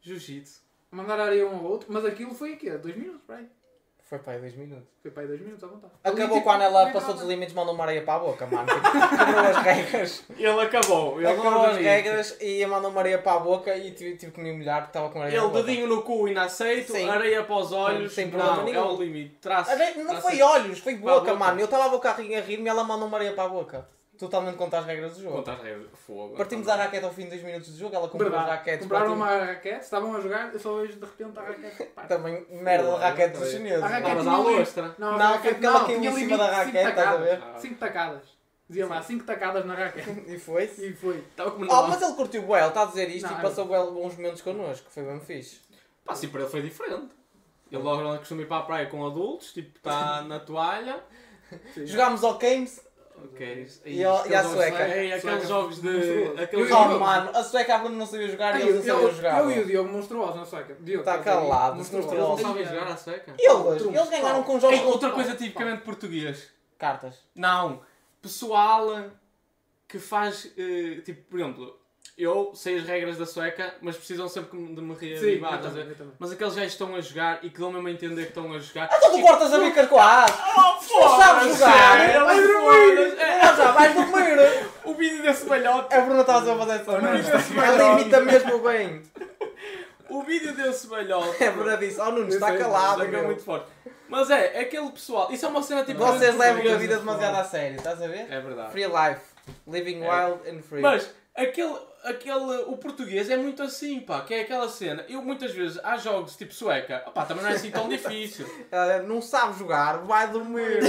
[0.00, 0.60] Jiu-jitsu.
[0.90, 1.86] Mandar areia um ao outro.
[1.92, 3.48] Mas aquilo foi aqui, 2 minutos, para aí.
[4.08, 4.84] Foi para aí 2 minutos.
[5.02, 5.92] Foi para aí 2 minutos à vontade.
[6.04, 8.64] Acabou tipo, quando ela passou dos limites, mandou uma areia para a boca, mano.
[8.68, 10.24] Tipo, quebrou as regras.
[10.38, 11.18] Ele acabou.
[11.20, 14.40] Ele Acabou as regras e mandou uma areia para a boca e tive, tive que
[14.40, 15.62] me molhar porque estava com areia Ele, boca.
[15.64, 17.08] dedinho no cu, inaceito, Sim.
[17.08, 18.12] areia para os olhos.
[18.14, 18.78] Sem problema não, nenhum.
[18.78, 19.34] é o limite.
[19.40, 19.70] Traço.
[19.72, 21.34] Areia- Não traço- foi olhos, foi boca, boca.
[21.34, 21.58] mano.
[21.60, 23.48] Eu estava a boca a rir- a rir-me e ela mandou uma areia para a
[23.48, 23.88] boca.
[24.18, 25.36] Totalmente contra as regras do jogo.
[25.36, 25.88] Contra as regras.
[26.06, 26.36] Fogo.
[26.36, 28.56] Partimos a raquete ao fim de 2 minutos do jogo, ela comprou as Verdade.
[28.58, 28.82] raquetes.
[28.86, 31.84] Compraram uma raquete, estavam a jogar, eu só vejo de repente a raquete.
[31.94, 32.02] Pá.
[32.08, 33.82] Também merda de raquete dos chineses.
[33.82, 34.94] A raquete Estavas à tinha ali- lostra.
[34.98, 36.56] Não, Não, a raquete- foi porque ela não, caiu tinha em limite cima da de
[36.56, 37.42] cinco raquete, estás a ver?
[37.60, 38.22] 5 tacadas.
[38.68, 40.10] Dizia lá, 5 tacadas na raquete.
[40.26, 41.18] E foi E foi.
[41.18, 43.42] Estava como Oh, mas ele curtiu o ele está a dizer isto Não, e é-
[43.42, 45.60] passou bué bons momentos connosco, foi bem fixe.
[46.04, 47.14] Pá, sim, para ele foi diferente.
[47.70, 51.00] Ele logo não costuma ir para a praia com adultos, tipo, está na toalha.
[51.76, 52.80] Jogámos ao Games,
[53.24, 53.68] Ok.
[53.86, 54.88] E a- e a sueca?
[54.88, 55.46] Ei, aqueles Sueca.
[55.46, 55.88] jogos de.
[55.90, 56.42] Monstruoso.
[56.42, 57.00] Aqueles Eu- oh jogos.
[57.00, 59.40] mano, a sueca a Bruno não sabia jogar e eles não eu, sabiam jogar.
[59.40, 59.66] eu e o.
[59.66, 60.76] Diogo monstruosos na sueca.
[60.80, 62.14] Diogo, Tá estás calado, Eles monstruoso.
[62.16, 63.34] não sabem jogar à seca.
[63.38, 64.44] Eles, eles ganharam pau.
[64.44, 65.16] com jogos Ei, de outra pau.
[65.16, 66.50] coisa tipicamente português.
[66.78, 67.18] Cartas.
[67.34, 67.80] Não.
[68.22, 69.10] Pessoal
[69.88, 70.52] que faz.
[70.58, 71.78] eh, tipo, por exemplo,
[72.18, 75.58] eu sei as regras da sueca, mas precisam sempre de me Sim, eu estás a
[75.68, 75.90] também, ver?
[75.90, 76.12] eu também.
[76.18, 78.58] Mas aqueles gajos estão a jogar e que dão mesmo a entender que estão a
[78.58, 78.88] jogar.
[78.92, 80.26] Então tu cortas a bica com a.
[80.56, 80.60] Oh,
[81.00, 81.98] Não sabes jogar.
[81.98, 83.18] sério, Vai dormir.
[83.20, 84.66] É, Ah, vais dormir.
[84.84, 89.02] O vídeo desse balhote, A Bruna estava a fazer essa está Ela imita mesmo bem.
[90.08, 91.44] o vídeo desse balhote.
[91.44, 93.02] A Bruna disse, oh Nuno, está calado.
[93.02, 93.24] é é meu.
[93.24, 93.66] muito forte.
[94.08, 95.98] Mas é, aquele pessoal, isso é uma cena tipo.
[95.98, 98.26] Vocês levam a vida demasiado a sério, estás a ver?
[98.30, 98.70] É verdade.
[98.72, 99.20] Free life.
[99.66, 100.08] Living É.
[100.08, 100.80] wild and free.
[100.80, 101.76] Mas aquele,
[102.06, 105.04] aquele, o português é muito assim, pá, que é aquela cena.
[105.08, 108.46] Eu muitas vezes há jogos tipo sueca, opá, também não é assim tão difícil.
[108.70, 110.80] Ela não sabe jogar, vai dormir.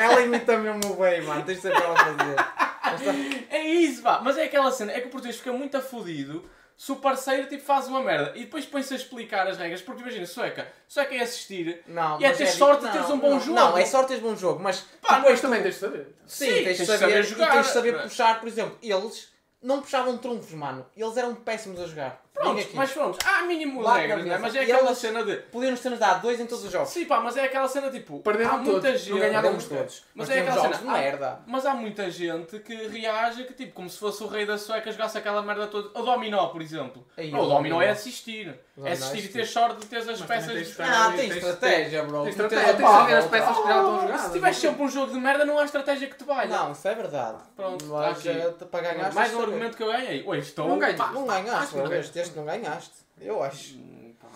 [0.00, 1.44] Ela imita mesmo bem, mano.
[1.44, 3.46] Tens de para ela fazer.
[3.50, 6.44] É isso, pá, mas é aquela cena, é que o português fica muito afodido
[6.76, 10.02] se o parceiro tipo, faz uma merda e depois põe-se a explicar as regras, porque
[10.02, 11.80] imagina, sueca, sueca é assistir.
[11.86, 13.54] Não, E é ter di- sorte de teres um bom não, jogo.
[13.54, 16.06] Não, é sorte teres bom jogo, mas Pá, depois tu- também tens de saber.
[16.26, 17.98] Sim, Sim, tens de tens de saber, saber e jogar, tens de saber é?
[17.98, 19.31] puxar, por exemplo, eles
[19.62, 20.84] não puxavam trunfos, mano.
[20.96, 22.20] Eles eram péssimos a jogar.
[22.34, 22.74] Vem Pronto, aqui.
[22.76, 24.38] mas pronto, há mínimo Lá, regras, não é?
[24.38, 25.36] mas é e aquela cena de.
[25.36, 26.88] Podiam nos ter dado dois em todos os jogos.
[26.88, 28.20] Sim, pá, mas é aquela cena tipo.
[28.20, 29.18] Perderam há muita todos, não gente.
[29.20, 30.04] ganharam Perdemos todos.
[30.14, 31.40] Mas Mas é aquela cena, de há- merda.
[31.46, 34.90] Mas há muita gente que reage que, tipo, como se fosse o rei da sueca
[34.90, 35.90] jogasse aquela merda toda.
[35.98, 37.06] O dominó, por exemplo.
[37.18, 37.82] Aí, não, o o dominó dominó.
[37.82, 38.58] é assistir.
[38.84, 40.52] É é assistir e ter sorte de teres as Mas peças.
[40.52, 42.22] tens de Ah, Tens- tem tens- estratégia, bro.
[42.22, 44.20] Tu estratégia, tens- de saber as peças que já estão jogadas.
[44.22, 46.48] Se tiveres sempre um jogo de merda, não há estratégia que te valha.
[46.48, 47.38] Não, isso é verdade.
[47.54, 48.38] Pronto, mas está aqui.
[48.40, 49.12] eh, para ganhar.
[49.12, 50.24] Mais um argumento que eu ganhei.
[50.26, 50.68] Oi, estou.
[50.68, 50.96] Não ganhas.
[50.96, 51.88] Pá, Não ganhaste, bro.
[51.88, 52.08] ganhaste.
[52.10, 52.92] Este, este não ganhaste.
[53.20, 53.74] Eu acho.
[53.76, 54.28] Hum, pá.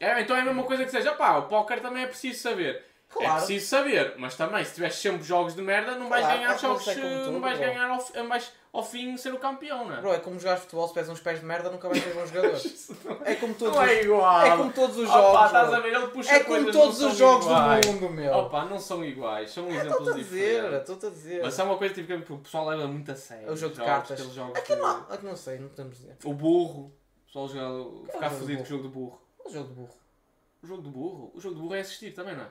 [0.00, 2.84] É, então é a mesma coisa que seja, pá, o póquer também é preciso saber.
[3.08, 3.36] É Claro.
[3.36, 6.60] preciso saber, mas também se tiveres sempre jogos de merda, não vais Claro, ganhar mas
[6.60, 7.66] jogos, é como eh, tudo, não vais bro.
[7.68, 10.00] ganhar ao, fi- vais, ao fim ser o campeão, não é?
[10.00, 12.24] Bro, é como jogar futebol, se pés uns pés de merda, nunca vais ser bom
[12.26, 12.60] jogador.
[13.24, 14.42] É como todos Não os, é igual.
[14.46, 15.46] é como todos os Opa, jogos.
[15.46, 15.76] estás bro.
[15.76, 17.86] a ver, ele puxa É como todos os jogos iguais.
[17.86, 18.32] do mundo, meu.
[18.34, 20.80] Opa, não são iguais, são exemplos Estou-te a dizer, diferentes.
[20.80, 21.42] estou-te a dizer.
[21.42, 23.48] Mas é uma coisa tipo, que o pessoal leva muito a sério.
[23.48, 24.12] É o jogo de cartas.
[24.12, 26.16] aqueles jogos Aqui de- não, aqui não sei, não podemos dizer.
[26.24, 26.92] O burro.
[27.22, 29.20] O pessoal joga, ficar fodido com o jogo do burro.
[29.44, 29.94] É o jogo de burro?
[30.62, 31.32] O jogo do burro?
[31.34, 32.48] O jogo do burro é assistir também, não é?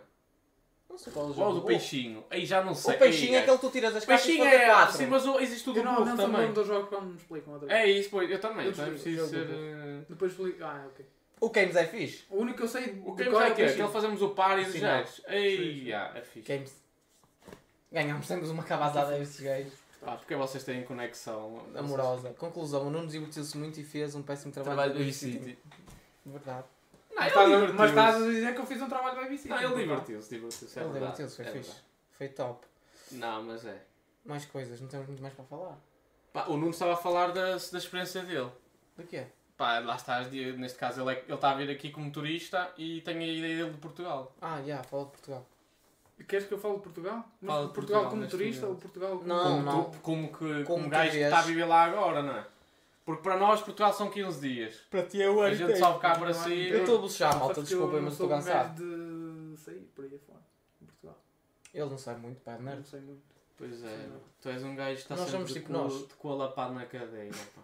[0.89, 2.23] Não sei qual é o Ou jogo o do peixinho?
[2.29, 2.95] Aí já não sei.
[2.95, 4.65] O peixinho Ei, é aquele que tu tiras as e peixinho é.
[4.67, 4.97] quatro.
[4.97, 6.47] Sim, mas o- existe o do Eu não, burro não sou também.
[6.47, 7.79] bom dos jogos quando me explicam outra vez.
[7.79, 8.65] É isso, pois, eu também.
[8.65, 9.45] Eu Então é preciso jogo ser.
[9.45, 10.63] do eh, Depois explico.
[10.63, 11.05] Ah, ok.
[11.41, 12.23] O Games é fixe.
[12.29, 13.65] O único que eu sei O cor é é o que é?
[13.67, 15.21] Aquele fazemos o par e dos Sim, jogos.
[15.27, 15.91] Ei, sim.
[15.91, 16.47] ah, é fixe.
[16.53, 16.75] Games.
[17.91, 19.73] Ganhámos, temos uma cabazada a esses gajos.
[20.01, 21.61] Pá, porque vocês têm conexão.
[21.75, 22.29] Amorosa.
[22.37, 24.75] Conclusão, o Nuno divertiu-se muito e fez um péssimo trabalho.
[24.75, 25.43] Trabalho de do babysitting.
[25.43, 25.57] City.
[26.25, 26.65] Verdade.
[27.15, 27.73] Não, Mas ele estás a-.
[27.73, 30.79] Mas estás a dizer que eu fiz um trabalho bem Não, ele divertiu-se, divertiu-se.
[30.79, 31.63] é Ele divertiu-se, foi é fixe.
[31.69, 31.85] verdade.
[32.11, 32.65] Foi top.
[33.13, 33.81] Não, mas é.
[34.25, 35.77] Mais coisas, não temos muito mais para falar.
[36.33, 38.49] Pá, o Nuno estava a falar da, da experiência dele.
[38.97, 39.25] Do quê?
[39.55, 42.99] Pá, lá está, neste caso ele, é- ele está a vir aqui como turista e
[43.01, 44.35] tem a ideia dele de Portugal.
[44.41, 45.45] Ah, já, fala de Portugal.
[46.27, 47.25] Queres que eu fale de Portugal?
[47.41, 48.75] Mas Fala de Portugal, Portugal como turista momento.
[48.75, 49.27] ou Portugal como...
[49.27, 49.83] Não, como, não.
[49.91, 51.25] tu- como que Como como gajo que vês.
[51.25, 52.45] está a viver lá agora, não é?
[53.05, 54.75] Porque para nós Portugal são 15 dias.
[54.89, 56.77] Para ti é o A gente sobe cá para Eu cima.
[56.77, 58.75] estou a buchar, malta, eu desculpem, não mas estou cansado.
[59.53, 60.39] de sair por aí afora.
[60.81, 61.17] Em Portugal.
[61.73, 62.87] Ele não sabe muito, pá, de Não nerd.
[62.87, 63.21] sei muito.
[63.57, 64.11] Pois é, Sim.
[64.41, 65.93] tu és um gajo que está Nós sempre somos de, tipo cu- nós.
[66.07, 67.31] de cu alapado na cadeia.
[67.31, 67.61] pá.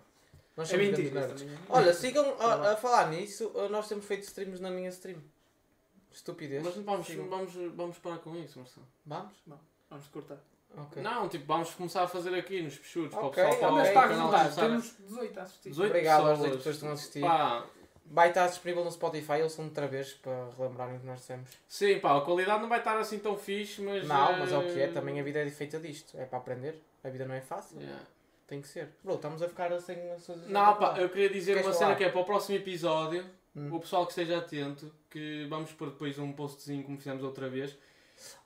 [0.55, 1.53] Nós É somos grandes mentira.
[1.53, 5.19] é- Olha, sigam a, a falar nisso, uh, nós temos feito streams na minha stream.
[6.11, 6.63] Estupidez.
[6.63, 8.85] Mas não vamos, vamos, vamos parar com isso, Marcelo.
[9.05, 9.33] Vamos?
[9.89, 10.37] Vamos cortar.
[10.77, 11.01] Ok.
[11.01, 14.07] Não, tipo, vamos começar a fazer aqui nos peixudos para o pessoal para ok, o
[14.09, 14.51] canal.
[14.55, 15.69] Temos 18 a assistir.
[15.69, 16.39] 18 Obrigado às pessoas.
[16.39, 17.21] 18 pessoas que estão a assistir.
[17.21, 17.65] Pá,
[18.13, 21.49] Vai estar disponível no Spotify, eles são outra vez para relembrarem o que nós dissemos.
[21.65, 24.05] sim, pá, a qualidade não vai estar assim tão fixe, mas.
[24.05, 26.17] Não, mas é o que é, também a vida é feita disto.
[26.17, 26.81] É para aprender.
[27.03, 27.79] A vida não é fácil.
[27.79, 28.03] yeah.
[28.47, 28.89] Tem que ser.
[29.01, 29.97] Bro, estamos a ficar sem.
[30.47, 31.85] Não, pá, eu queria dizer Queres uma falar?
[31.85, 33.73] cena que é para o próximo episódio, Hum.
[33.75, 37.77] o pessoal que esteja atento, que vamos pôr depois um postzinho como fizemos outra vez,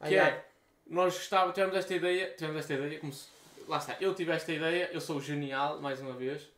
[0.04, 0.46] que é,
[0.88, 3.28] nós gostávamos, tivemos esta ideia, tivemos esta ideia, como se,
[3.68, 6.50] lá está, eu tive esta ideia, eu sou genial, mais uma vez,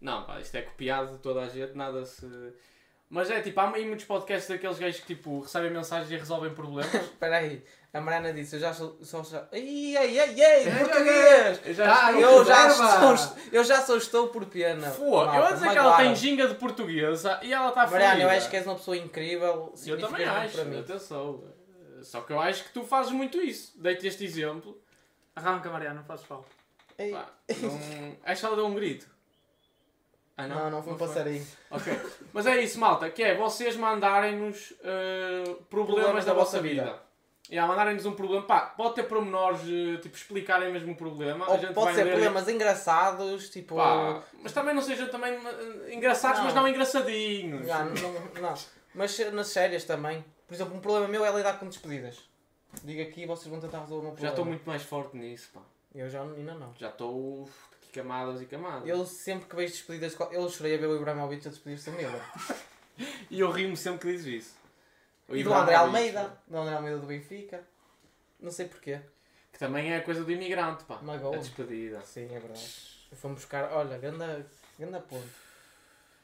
[0.00, 2.26] não, pá, isto é copiado de toda a gente, nada se...
[3.08, 6.52] Mas é tipo, há aí muitos podcasts daqueles gajos que tipo, recebem mensagens e resolvem
[6.52, 6.92] problemas.
[7.06, 7.62] Espera aí.
[7.94, 8.98] A Mariana disse, eu já sou...
[9.00, 9.46] Só, já...
[9.52, 11.60] Ai, ai, ai, ai, português!
[11.64, 14.90] Eu já Ah, Eu já, sou, eu já sou estou por pena.
[14.90, 18.28] Pô, eu a dizer que ela tem ginga de portuguesa e ela está Mariana, eu
[18.28, 19.72] acho que és uma pessoa incrível.
[19.86, 20.80] Eu também acho, Para mim.
[20.80, 21.44] atenção.
[22.02, 23.72] Só que eu acho que tu fazes muito isso.
[23.80, 24.80] Dei-te este exemplo.
[25.34, 26.48] Arranca, Mariana, não fazes falta.
[26.98, 27.26] Ei, Pá,
[27.60, 28.16] não...
[28.24, 29.06] Acho que ela deu um grito.
[30.38, 31.46] Ah, Não, não foi um passarinho.
[31.70, 31.98] Ok.
[32.32, 36.84] Mas é isso, malta, que é vocês mandarem-nos eh, problemas, Problemas da da vossa vida.
[36.84, 37.02] vida.
[37.50, 38.44] Yeah, mandarem-nos um problema.
[38.46, 41.46] Pá, pode ter pormenores, eh, tipo, explicarem mesmo o problema.
[41.46, 42.10] a Ou gente pode vai ser ler.
[42.12, 43.76] problemas engraçados, tipo...
[43.76, 46.44] Pá, mas também não sejam também eh, engraçados, Não.
[46.46, 47.66] mas não engraçadinhos.
[47.66, 48.54] Já, não, não.
[48.94, 50.22] Mas nas séries também.
[50.46, 52.18] Por exemplo, um problema meu é lidar com despedidas.
[52.84, 54.28] Digo aqui e vocês vão tentar resolver o meu problema.
[54.28, 55.60] Já estou muito mais forte nisso, pá.
[55.94, 56.74] Eu já ainda não.
[56.78, 57.48] Já estou.
[57.92, 58.88] camadas e camadas.
[58.88, 62.22] Eu sempre que vejo despedidas eu chorei a ver o Ibrahimovic a despedir-se do Miller.
[63.30, 64.56] E eu rimo sempre que dizes isso.
[65.28, 67.62] O E do André Almeida, do André Almeida do Benfica.
[68.40, 69.00] Não sei porquê.
[69.52, 70.98] Que também é coisa do imigrante, pá.
[71.02, 71.36] Magoa.
[71.36, 72.00] A despedida.
[72.02, 72.70] Sim, é verdade.
[73.16, 74.46] Fomos buscar, olha, ganda,
[74.78, 75.45] ganda ponto.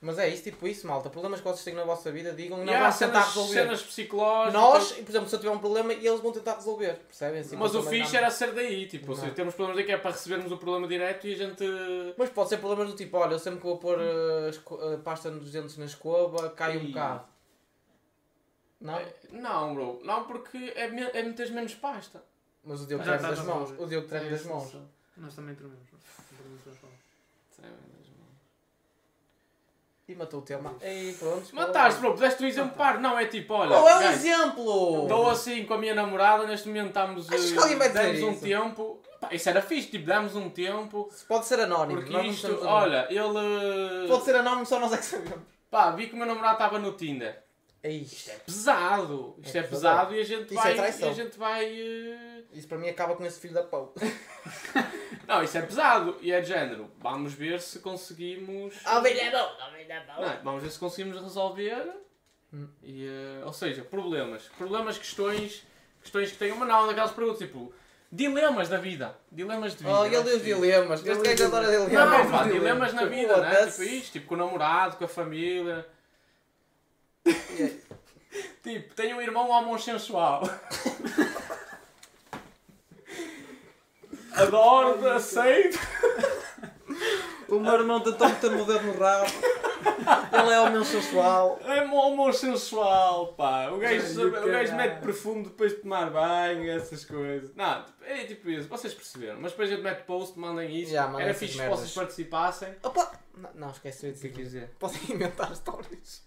[0.04, 1.08] Mas é isso, tipo isso, malta.
[1.08, 3.52] Problemas que vocês têm na vossa vida, digam e E há vamos tentar resolver.
[3.52, 4.52] cenas psicológicas.
[4.52, 7.40] Nós, por exemplo, se eu tiver um problema, eles vão tentar resolver, percebem?
[7.40, 9.34] Assim, Mas o fixe era ser daí, tipo, ou seja, Não.
[9.34, 11.64] temos problemas aqui é para recebermos o problema direto e a gente.
[12.18, 15.30] Mas pode ser problemas do tipo, olha, eu sempre que vou pôr uh, uh, pasta
[15.30, 16.88] nos dentes na escova, cai um Ih.
[16.88, 17.24] bocado.
[18.80, 18.96] Não?
[18.96, 22.20] É, Não, bro, não porque é, me- é meteres menos pasta.
[22.64, 23.70] Mas o Diogo treme está das mãos.
[23.78, 24.76] O Diogo treme É, das mãos.
[25.16, 25.78] Nós também trememos.
[26.36, 26.92] Trememos nas mãos.
[30.12, 30.74] E matou o tema.
[30.82, 31.54] E pronto.
[31.54, 33.00] Mataste, bro, puseste um exemplo par.
[33.00, 33.70] Não, é tipo, olha.
[33.70, 35.02] Qual é o exemplo?
[35.04, 37.32] Estou assim com a minha namorada, neste momento estamos.
[37.32, 38.42] Eh, que alguém vai dizer demos um isso?
[38.42, 39.00] tempo.
[39.18, 41.10] Pá, isso era fixe, tipo, damos um tempo.
[41.26, 42.00] Pode ser anónimo.
[42.00, 44.08] Porque nós não isto, olha, ele.
[44.08, 45.40] Pode ser anónimo, só nós é que sabemos.
[45.70, 47.41] Pá, vi que o meu namorado estava no Tinder.
[47.84, 49.34] É Isto é pesado.
[49.42, 50.72] Isto É é, pesado e a gente Isso vai.
[50.72, 51.64] é e a gente vai.
[51.64, 53.92] eh, Isso para mim acaba com esse filho da pau.
[55.26, 56.16] Não, isso é pesado.
[56.20, 56.90] E é de género.
[57.00, 58.74] Vamos ver se conseguimos.
[58.84, 60.40] Não, é?
[60.44, 61.84] vamos ver se conseguimos resolver.
[62.52, 62.68] Hum.
[62.82, 64.44] E, eh, ou seja, problemas.
[64.58, 65.66] Problemas, questões.
[66.02, 67.72] Questões que têm uma não, daquelas perguntas tipo.
[68.10, 69.16] Dilemas da vida.
[69.30, 69.90] Dilemas de vida.
[70.00, 71.00] Oh, ele que- dilemas.
[71.00, 71.92] Ele Este gajo adora dilemas.
[71.92, 72.52] Não, pá, Dilemas.
[72.52, 73.66] dilemas na vida, né?
[73.66, 75.86] Tipo isto, tipo com o namorado, com a família.
[78.62, 80.42] Tipo, tenho um irmão homossexual.
[84.34, 85.78] Adoro, aceito.
[87.48, 89.26] O meu irmão tentou meter-me o dedo no rabo.
[90.32, 91.58] Ele é homem sensual.
[91.64, 93.68] É homossexual, pá.
[93.70, 97.54] O gajo, o gajo mete perfume depois de tomar banho, essas coisas.
[97.54, 99.40] Não, tipo, é tipo isso, vocês perceberam.
[99.40, 100.94] Mas depois a gente mete post, mandem isso.
[100.94, 101.80] Mandem Era fixe merdas.
[101.80, 102.74] vocês participassem.
[102.82, 103.12] Opa!
[103.36, 104.70] Não, não esqueci de O que dizer.
[104.78, 106.22] Podem inventar histórias.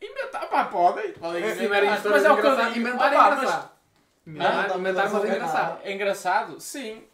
[0.00, 1.12] Inventar, pá, podem.
[1.12, 1.84] podem Se inventar.
[1.84, 2.78] Mas histórias é o que eu digo.
[2.78, 3.70] inventar é Ah, pá, mas- engraçado.
[4.26, 5.80] Não, Inventar inventar é mas é engraçado.
[5.84, 6.60] É engraçado?
[6.60, 7.04] Sim.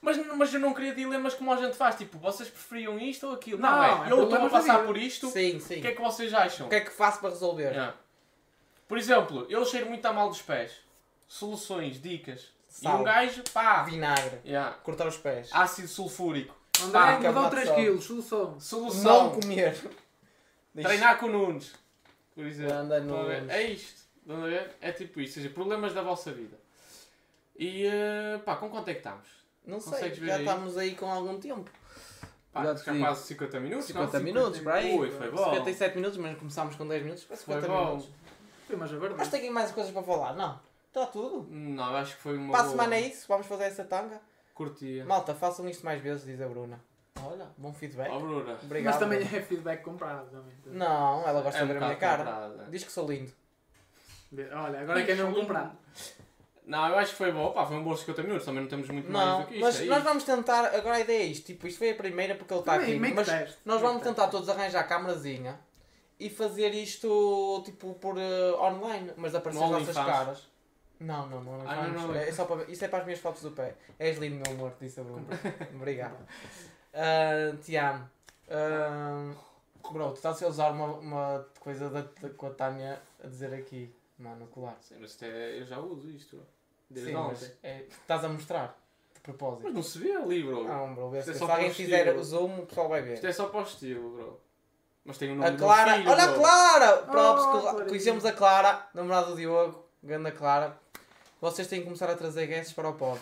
[0.00, 1.94] Mas, mas eu não queria dilemas como a gente faz.
[1.94, 3.60] Tipo, vocês preferiam isto ou aquilo?
[3.60, 4.08] Não, Não, é.
[4.08, 5.28] é Eu estou a passar por isto.
[5.28, 5.78] Sim, sim.
[5.78, 6.66] O que é que vocês acham?
[6.66, 7.70] O que é que faço para resolver?
[7.70, 7.94] Yeah.
[8.88, 10.72] Por exemplo, eu cheiro muito a mal dos pés.
[11.28, 12.48] Soluções, dicas.
[12.80, 13.00] E Sal.
[13.00, 13.82] um gajo, pá.
[13.82, 14.40] Vinagre.
[14.44, 14.72] Yeah.
[14.82, 15.50] Cortar os pés.
[15.52, 16.56] Ácido sulfúrico.
[16.82, 17.74] André, mudou acabado 3 só.
[17.74, 18.60] quilos, solução.
[18.60, 19.24] Solução.
[19.24, 19.76] Não comer.
[20.80, 21.72] Treinar com o Nunes.
[22.38, 22.72] Por exemplo.
[22.72, 23.40] Anda Estão a ver?
[23.40, 23.50] Nunes.
[23.56, 24.00] É isto.
[24.22, 24.76] Estão a ver?
[24.80, 25.38] É tipo isto.
[25.38, 26.56] Ou seja, problemas da vossa vida.
[27.58, 29.26] E eh, pá, com quanto é que estamos?
[29.66, 30.44] Não sei, Consegues ver já aí?
[30.44, 31.68] estamos aí com algum tempo.
[32.52, 33.04] Pá, Já já te digo.
[33.04, 34.24] quase 50 minutos, 50 não?
[34.24, 34.96] minutos, para aí.
[34.96, 35.44] Ui, foi bom.
[35.52, 37.24] 57 minutos, mas começámos com 10 minutos.
[37.24, 37.86] Parece Foi 50 bom.
[37.86, 38.08] minutos.
[38.68, 40.36] Foi mais a Mas tem mais coisas para falar?
[40.36, 40.60] Não.
[40.86, 41.44] Está tudo.
[41.50, 44.20] Não, acho que foi uma Para a boa- semana é isso, vamos fazer essa tanga.
[44.54, 45.04] Curtia.
[45.04, 46.80] Malta, façam isto mais vezes, diz a Bruna.
[47.24, 48.10] Olha, bom feedback.
[48.10, 48.58] Ó, Bruna.
[48.62, 48.92] Obrigado.
[48.92, 50.52] Mas também é feedback comprado também.
[50.66, 52.66] Não, ela gosta É de um ver a minha cara.
[52.70, 53.32] Diz que sou lindo.
[54.52, 55.74] Olha, agora é que é mesmo comprar.
[56.66, 57.50] Não, eu acho que foi bom.
[57.52, 58.44] Pá, foi um bom 50 minutos.
[58.44, 59.64] Também não temos muito mais Não, do que isto.
[59.64, 60.04] mas é nós isto.
[60.08, 60.66] vamos tentar.
[60.66, 61.46] Agora a ideia é isto.
[61.46, 62.98] Tipo, isto foi a primeira porque ele está aqui.
[62.98, 63.58] Mas test.
[63.64, 64.14] nós vamos test.
[64.14, 65.58] tentar todos arranjar a câmerazinha
[66.20, 69.12] e fazer isto tipo por eh, online.
[69.16, 70.46] Mas aparecer as No nossas caras.
[71.00, 71.60] Não, não, não.
[71.66, 72.14] Ah, não, não.
[72.14, 72.64] É só para.
[72.70, 73.74] Isso é para as minhas fotos do pé.
[73.98, 75.24] És lindo, meu amor, disse a Bruna.
[75.74, 76.16] Obrigado.
[76.94, 78.08] Ah, te amo.
[78.50, 79.32] Ah,
[79.92, 83.52] bro, tu estás a usar uma, uma coisa da, da, com a Tânia a dizer
[83.54, 83.94] aqui.
[84.18, 84.76] Mano, colar.
[84.80, 86.40] Sim, mas isto é- eu já uso isto.
[86.90, 87.30] Desde Sim, ontem.
[87.40, 88.76] mas é, estás a mostrar.
[89.14, 89.62] De propósito.
[89.64, 90.64] Mas não se vê ali, bro.
[90.64, 93.14] Não, bro, é se alguém fizer o zoom, o pessoal vai ver.
[93.14, 94.40] Isto é só para o estilo, bro.
[95.04, 96.40] Mas tem o nome A Clara, filho, olha a bro.
[96.40, 96.96] Clara!
[96.98, 100.78] Props, Oh, conhecemos a Clara, namorada do Diogo, grande Clara.
[101.40, 103.20] Vocês têm que começar a trazer guests para o pod.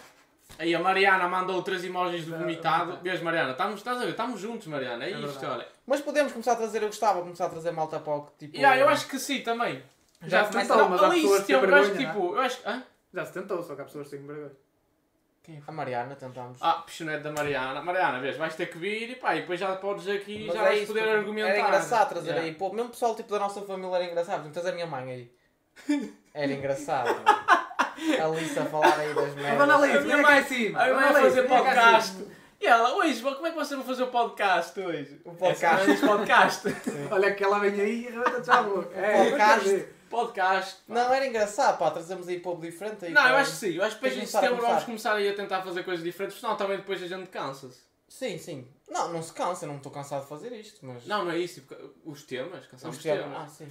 [0.58, 2.98] Aí a Mariana mandou três emojis de Ah, vomitado.
[3.02, 3.52] Vês, Mariana?
[3.52, 4.10] Estamos, estás a ver?
[4.10, 5.04] Estamos juntos, Mariana.
[5.04, 5.46] É, É isto, verdade.
[5.46, 5.68] olha.
[5.86, 8.56] Mas podemos começar a trazer, eu gostava de começar a trazer malta para o tipo.
[8.56, 9.82] Yeah, eu acho que sim, também.
[10.22, 11.96] Já Já se tentou, a- mas há ali pessoas isso que têm vergonha.
[12.06, 12.34] tipo.
[12.34, 12.68] Eu acho que.
[12.68, 12.82] Hã?
[13.12, 14.50] Já se tentou, só que há pessoas que têm vergonha.
[15.44, 16.58] Quem A Mariana, tentamos.
[16.60, 17.80] Ah, pichonete da Mariana.
[17.80, 20.62] Mariana, vês, vais ter que vir e pá, e depois já podes aqui Mas já
[20.62, 21.50] é vais isso, poder argumentar.
[21.50, 22.48] Era engraçado trazer Yeah.
[22.48, 22.54] aí.
[22.54, 24.48] Pô, mesmo pessoal tipo da nossa família era engraçado.
[24.48, 25.32] Então tens a minha mãe aí.
[26.34, 27.14] Era engraçado.
[28.22, 29.58] A Lisa a falar aí das A merdas.
[29.58, 30.80] Dona A Alice, minha mãe- cima.
[30.80, 32.16] A minha mãe vai fazer podcast.
[32.60, 35.20] E ela, hoje, como é que vocês vão fazer o podcast hoje?
[35.24, 35.86] O podcast.
[35.86, 36.62] diz podcast.
[37.12, 38.96] Olha que ela vem aí e arrebenta-te já a boca.
[38.98, 39.88] É, podcast.
[40.08, 40.74] podcast.
[40.88, 40.94] pá.
[40.94, 41.90] Não, era engraçado, pá.
[41.90, 43.04] Trazemos aí povo diferente.
[43.04, 43.74] Aí Não, eu acho que sim.
[43.74, 45.12] Eu acho que depois em começar a setembro vamos começar.
[45.14, 47.80] aí a tentar fazer coisas diferentes, senão também depois a gente cansa-se.
[48.08, 48.66] Sim, sim.
[48.88, 51.06] Não, não se cansa, eu não estou cansado de fazer isto, mas.
[51.06, 51.62] Não, não é isso.
[52.04, 53.38] Os temas, cansamos Os os temas- temas.
[53.42, 53.70] Ah, sim.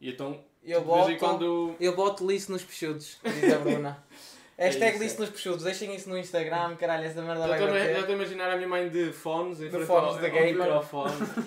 [0.00, 1.74] E então, Eu boto, quando.
[1.80, 4.02] eu boto liço nos peixudos, diz a Bruna.
[4.58, 7.66] Hashtag isso, list nos peixudos, deixem isso no Instagram, caralho, essa merda vai a- já
[7.72, 7.96] bater.
[7.96, 10.68] estou a imaginar a minha mãe de fones, De fones da gamer.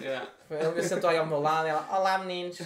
[0.02, 0.28] Yeah.
[0.50, 2.60] Ele sentou aí ao meu lado e ela, olá meninos.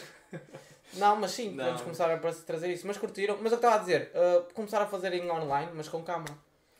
[0.93, 2.87] Não, mas sim, podemos começar a trazer isso.
[2.87, 3.37] Mas curtiram.
[3.41, 6.33] Mas eu estava a dizer, uh, começar a fazer em online, mas com câmara.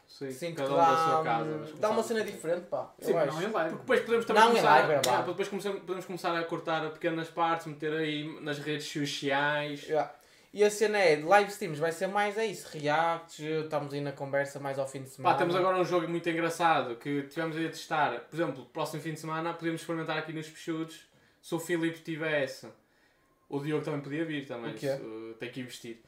[0.08, 1.58] Sim, Sinto cada um dá, da sua casa.
[1.60, 2.92] mas dá uma cena diferente, pá.
[3.00, 3.42] Sim, eu mas acho.
[3.42, 3.76] não em live.
[3.76, 5.28] Depois podemos também Não, em começar, live, é live.
[5.28, 9.84] depois começamos- podemos começar a cortar pequenas partes, meter aí nas redes sociais.
[9.84, 10.14] Yeah.
[10.54, 14.00] E a cena é, de live streams vai ser mais é isso, reacts, estamos aí
[14.02, 15.36] na conversa mais ao fim de semana.
[15.36, 18.18] Pá, temos agora um jogo muito engraçado que tivemos aí a testar.
[18.22, 21.06] Por exemplo, próximo fim de semana podemos experimentar aqui nos Peixudos.
[21.42, 22.68] Se o Filipe tivesse,
[23.50, 24.72] o Diogo também podia vir também.
[24.72, 24.88] O quê?
[24.96, 26.02] se- tem que investir.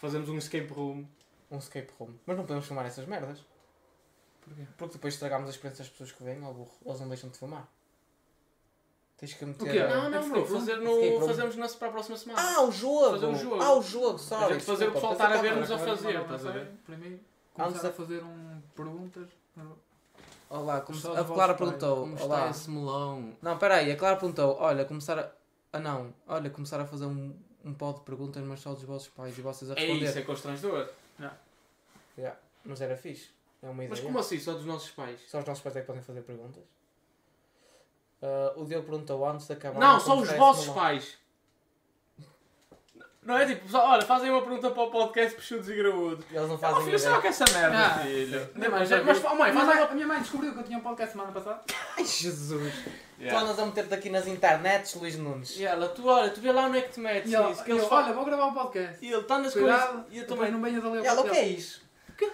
[0.00, 1.04] Fazemos um escape room.
[1.50, 2.14] Um escape room.
[2.26, 3.38] Mas não podemos filmar essas merdas.
[4.42, 4.62] Porquê?
[4.78, 6.70] Porque depois estragamos a experiência das pessoas que vêm, ao burro.
[6.84, 7.68] Eles não deixam de filmar.
[9.18, 9.68] Tens que meter...
[9.68, 9.78] O quê?
[9.80, 10.46] a- Não, não, escape bro.
[10.58, 12.40] Fazer no, fazemos na, para a próxima semana.
[12.40, 13.10] Ah, o jogo!
[13.10, 13.62] Fazer um jogo.
[13.62, 14.44] Ah, o jogo, sorry.
[14.44, 16.66] A gente fazer o pessoal estar a ver-nos a fazer, estás a ver?
[16.86, 17.22] Para mim, Antes
[17.54, 19.28] começar a- fazer um perguntas.
[20.48, 21.96] Olá, como a Clara perguntou.
[22.00, 22.38] Como Olá.
[22.38, 23.32] está esse melão?
[23.42, 24.56] Não, peraí, a Clara perguntou.
[24.58, 25.30] Olha, começar a.
[25.72, 26.12] Ah, não.
[26.26, 29.40] Olha, começar a fazer um, um pó de perguntas, mas só dos vossos pais e
[29.42, 30.04] vocês a É responder.
[30.06, 30.88] isso, é constrangedor.
[32.18, 33.30] Yeah, Mas era fixe.
[33.62, 33.90] É uma ideia.
[33.90, 34.38] Mas como assim?
[34.38, 35.20] Só dos nossos pais?
[35.28, 36.62] Só os nossos pais é que podem fazer perguntas.
[38.22, 39.78] Ah, o Diogo perguntou antes de acabar.
[39.78, 40.74] Não, só os vossos melão.
[40.80, 41.18] pais.
[43.22, 46.24] Não é tipo, só, olha, fazem uma pergunta para o podcast Peixudos e Graúdos.
[46.30, 46.98] Eles não Ah, fazem filho, ideia.
[46.98, 48.50] será que essa merda, Ah, filho?
[48.54, 51.62] Não, mas, mas, oh, minha mãe descobriu que eu tinha um podcast semana passada.
[51.98, 52.74] Ai, Jesus.
[53.20, 53.38] Yeah.
[53.40, 55.56] andas a meter-te aqui nas internets, Luís Nunes.
[55.58, 57.62] E ela, tu olha, tu vê lá onde é que te metes E ela, nisso,
[57.64, 58.04] que eles eu, falam.
[58.06, 59.04] olha, vou gravar um podcast.
[59.04, 60.06] E ele está nas Cuidado, coisas.
[60.12, 60.50] E eu também.
[60.50, 61.82] não venhas ali ao E ela, o que é isso?
[62.08, 62.30] O que é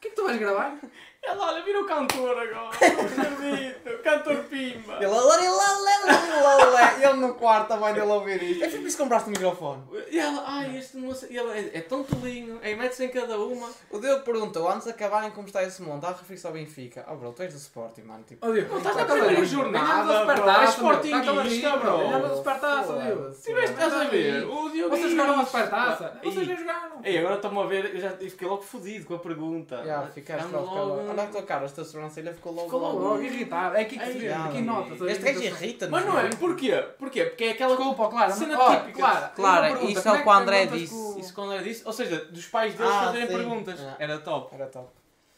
[0.00, 0.78] que tu vais gravar?
[1.26, 2.68] Ela, olha, vira o cantor agora.
[2.68, 4.02] Acredito.
[4.02, 4.96] Cantor Pimba.
[4.96, 7.02] Ele, larilalalalalala.
[7.02, 8.64] ele no quarto também dele a ouvir isto.
[8.64, 9.82] É por isso que compraste o microfone.
[10.08, 11.30] E ela, ai, este não sei.
[11.32, 12.60] E ela, é, é tão tolinho.
[12.62, 13.68] É, mete-se em cada uma.
[13.90, 17.04] O Diogo perguntou, antes de acabarem como está esse mundo, está a referir-se ao Benfica.
[17.10, 18.22] Oh bro, tu és do Sporting, mano.
[18.22, 20.32] Tipo, Ó, Diogo, Não, estás tá na primeira jornada, bro.
[20.32, 21.98] É Tá cavalinho, bro.
[21.98, 23.34] Ganhamos a supertaça, Diogo.
[23.34, 24.44] Tiveste, estás a ver?
[24.44, 26.20] O Diogo Vocês jogaram a supertaça?
[26.22, 27.00] Vocês nem jogaram.
[27.02, 29.82] Ei, agora estão-me a ver, eu já fiquei logo fodido com a pergunta.
[29.84, 31.15] Já, ficaste logo.
[31.16, 32.66] Logo- Olha a tua cara, esta sobrancelha ficou logo.
[32.66, 33.76] Ficou logo, logo irritado.
[33.76, 35.02] É aqui que se vê, aqui ai, nota-se.
[35.02, 35.90] a Este gajo irrita-nos.
[35.92, 36.72] Mas não é, porquê?
[36.98, 37.24] Porquê?
[37.24, 38.32] Porque é aquela Desculpa, Clara.
[38.32, 39.32] cena Olha, típica.
[39.38, 40.94] Uma pergunta, isso é o como que o André disse.
[40.94, 43.36] com- Isso quando ela disse, ou seja, dos pais deles Ah, fazerem sim.
[43.36, 43.80] perguntas.
[43.80, 43.96] Ah.
[43.98, 44.54] Era top.
[44.54, 44.88] Era top.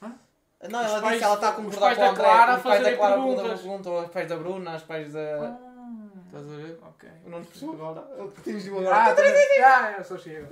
[0.02, 0.12] Hã?
[0.68, 2.24] Não, Os ela pais- disse, ela está a os concordar pais com o da André.
[2.24, 3.60] Clara os pais da Clara perguntas.
[3.60, 5.20] perguntam, os pais da Bruna, os pais da.
[5.20, 5.68] Ah,
[6.26, 6.78] Estás a ver?
[6.82, 7.08] ok.
[7.24, 8.06] Eu não percebo agora.
[8.18, 9.14] Eu atingi-o Ah, agora.
[9.14, 10.46] também- ah, eu sou chego.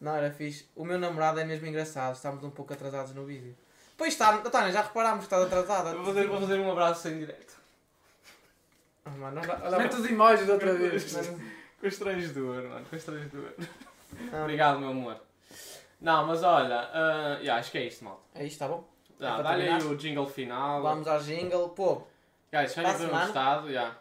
[0.00, 0.68] Não, era fixe.
[0.74, 2.14] O meu namorado é mesmo engraçado.
[2.14, 3.54] Estamos um pouco atrasados no vídeo.
[3.96, 5.94] Pois está, Tânia, já reparámos que estás atrasada.
[5.94, 7.56] Vou fazer, vou fazer um abraço em direto.
[9.04, 11.14] Ah, mano, olha, olha, Mete os emojis outra vez.
[11.80, 12.86] Com estrangedor, mano.
[12.90, 13.52] Com estrangedor.
[14.32, 15.16] Ah, Obrigado, meu amor.
[16.00, 18.22] Não, mas olha, ah, yeah, acho que é isto, malta.
[18.34, 18.86] É isto, está bom?
[19.18, 19.92] Dá, para Dá-lhe aí terminar?
[19.92, 20.82] o jingle final.
[20.82, 21.70] Vamos ao jingle.
[21.70, 22.02] Pô,
[22.52, 23.68] Guys, espero que tenham gostado.
[23.68, 23.96] Yeah.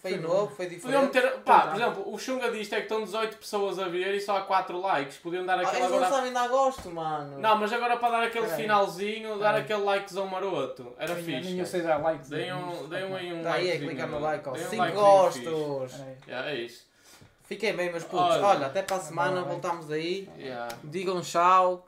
[0.00, 1.14] Foi Foi novo, foi Podiam diferente.
[1.14, 4.20] meter, pá, por exemplo, o chunga disto é que estão 18 pessoas a ver e
[4.20, 5.18] só há 4 likes.
[5.18, 6.10] Podiam dar Ah, aquele eles não agora.
[6.14, 7.38] sabem dar gosto, mano.
[7.38, 8.62] Não, mas agora para dar aquele Peraí.
[8.62, 9.60] finalzinho, dar Peraí.
[9.62, 10.94] aquele likezão maroto.
[10.98, 11.48] Era Nem- fixe.
[11.50, 12.28] Nem eu sei dar likes.
[12.30, 14.52] Deem um, deem um aí um Dá aí, é clicar no like, ó.
[14.52, 15.44] Deem um 5 likezinho fixe.
[15.44, 16.00] gostos.
[16.26, 16.86] Yeah, é isso.
[17.44, 18.36] Fiquem bem, meus putos.
[18.36, 18.46] Olha.
[18.46, 19.50] Olha, até para a semana, Vai.
[19.50, 20.28] voltamos aí.
[20.38, 20.74] Yeah.
[20.84, 21.86] Digam tchau.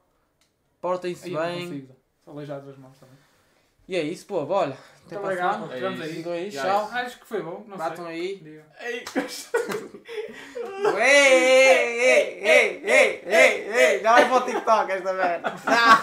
[0.80, 1.88] Portem-se bem.
[2.24, 3.14] Só aleijado as mãos também.
[3.88, 4.76] E é isso, pô, olha.
[5.07, 5.68] Até Muito obrigado.
[5.68, 6.24] Ficamos aí.
[6.28, 6.50] aí.
[6.50, 6.90] Tchau.
[6.92, 7.64] Acho que foi bom.
[7.66, 8.14] Não Batam sei.
[8.14, 8.62] aí.
[8.80, 9.05] Ei.
[10.96, 14.00] ei, ei, ei, ei, ei.
[14.00, 15.55] Já vai para o TikTok esta merda.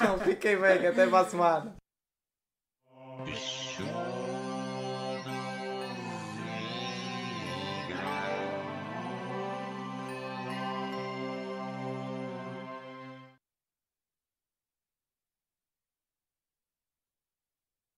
[0.08, 0.88] Não, fiquem bem.
[0.88, 1.76] Até para a semana.